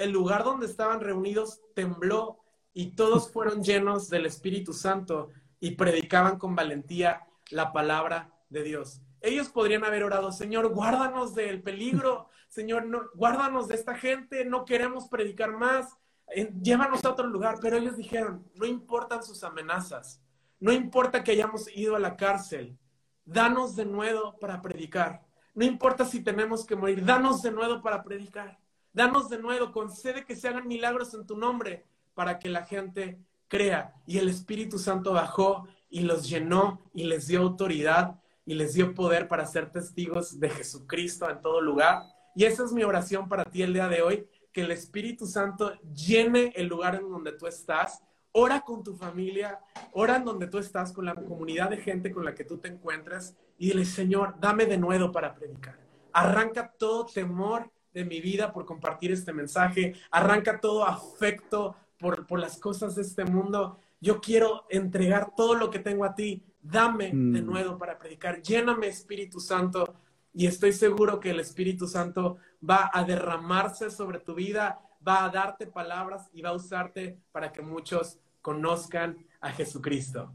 [0.00, 2.38] el lugar donde estaban reunidos tembló
[2.72, 5.28] y todos fueron llenos del Espíritu Santo
[5.60, 9.02] y predicaban con valentía la palabra de Dios.
[9.20, 14.64] Ellos podrían haber orado, Señor, guárdanos del peligro, Señor, no, guárdanos de esta gente, no
[14.64, 15.98] queremos predicar más,
[16.34, 20.22] eh, llévanos a otro lugar, pero ellos dijeron, no importan sus amenazas,
[20.58, 22.78] no importa que hayamos ido a la cárcel,
[23.24, 25.22] danos de nuevo para predicar.
[25.54, 28.58] No importa si tenemos que morir, danos de nuevo para predicar.
[28.92, 31.84] Danos de nuevo, concede que se hagan milagros en tu nombre
[32.14, 33.94] para que la gente crea.
[34.06, 38.94] Y el Espíritu Santo bajó y los llenó y les dio autoridad y les dio
[38.94, 42.02] poder para ser testigos de Jesucristo en todo lugar.
[42.34, 45.74] Y esa es mi oración para ti el día de hoy, que el Espíritu Santo
[45.94, 49.58] llene el lugar en donde tú estás Ora con tu familia,
[49.92, 52.68] ora en donde tú estás, con la comunidad de gente con la que tú te
[52.68, 55.76] encuentras y dile, Señor, dame de nuevo para predicar.
[56.12, 59.94] Arranca todo temor de mi vida por compartir este mensaje.
[60.10, 63.78] Arranca todo afecto por, por las cosas de este mundo.
[64.00, 66.42] Yo quiero entregar todo lo que tengo a ti.
[66.62, 67.46] Dame de mm.
[67.46, 68.42] nuevo para predicar.
[68.42, 69.94] Lléname, Espíritu Santo.
[70.32, 72.36] Y estoy seguro que el Espíritu Santo
[72.68, 77.52] va a derramarse sobre tu vida va a darte palabras y va a usarte para
[77.52, 80.34] que muchos conozcan a Jesucristo.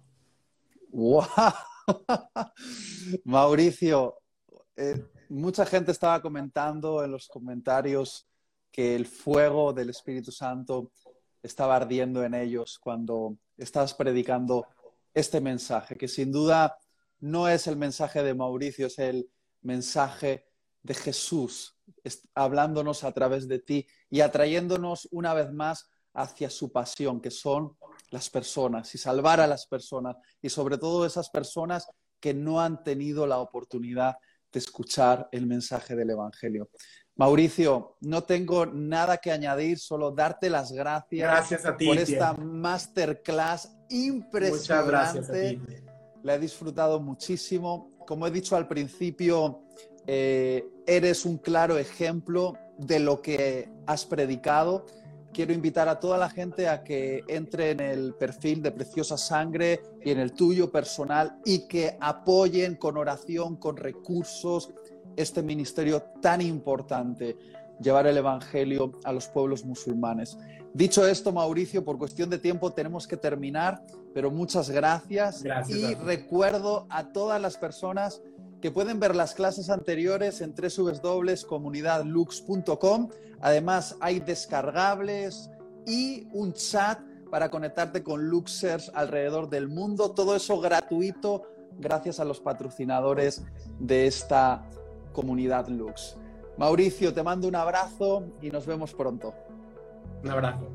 [0.89, 1.23] ¡Wow!
[3.25, 4.17] Mauricio,
[4.75, 8.27] eh, mucha gente estaba comentando en los comentarios
[8.71, 10.91] que el fuego del Espíritu Santo
[11.41, 14.67] estaba ardiendo en ellos cuando estabas predicando
[15.13, 16.77] este mensaje, que sin duda
[17.19, 19.29] no es el mensaje de Mauricio, es el
[19.61, 20.45] mensaje
[20.83, 21.75] de Jesús
[22.33, 27.75] hablándonos a través de ti y atrayéndonos una vez más hacia su pasión, que son
[28.09, 31.87] las personas y salvar a las personas y sobre todo esas personas
[32.19, 34.17] que no han tenido la oportunidad
[34.55, 36.69] de escuchar el mensaje del Evangelio.
[37.17, 44.59] Mauricio, no tengo nada que añadir, solo darte las gracias, por esta masterclass impresionante.
[44.59, 45.29] Muchas gracias
[46.23, 47.91] La he disfrutado muchísimo.
[48.07, 49.61] Como he dicho al principio,
[50.07, 54.85] eh, eres un claro ejemplo de lo que has predicado.
[55.35, 59.81] Quiero invitar a toda la gente a que entre en el perfil de Preciosa Sangre
[60.01, 64.71] y en el tuyo personal y que apoyen con oración, con recursos,
[65.17, 67.35] este ministerio tan importante,
[67.81, 70.37] llevar el Evangelio a los pueblos musulmanes.
[70.73, 75.43] Dicho esto, Mauricio, por cuestión de tiempo tenemos que terminar, pero muchas gracias.
[75.43, 75.77] Gracias.
[75.77, 78.21] Y recuerdo a todas las personas
[78.65, 83.09] que pueden ver las clases anteriores en www.comunidadlux.com.
[83.39, 85.51] Además, hay descargables
[85.85, 86.99] y un chat
[87.29, 90.13] para conectarte con Luxers alrededor del mundo.
[90.13, 91.43] Todo eso gratuito
[91.77, 93.43] gracias a los patrocinadores
[93.79, 94.67] de esta
[95.13, 96.17] comunidad Lux.
[96.57, 99.35] Mauricio, te mando un abrazo y nos vemos pronto.
[100.23, 100.74] Un abrazo.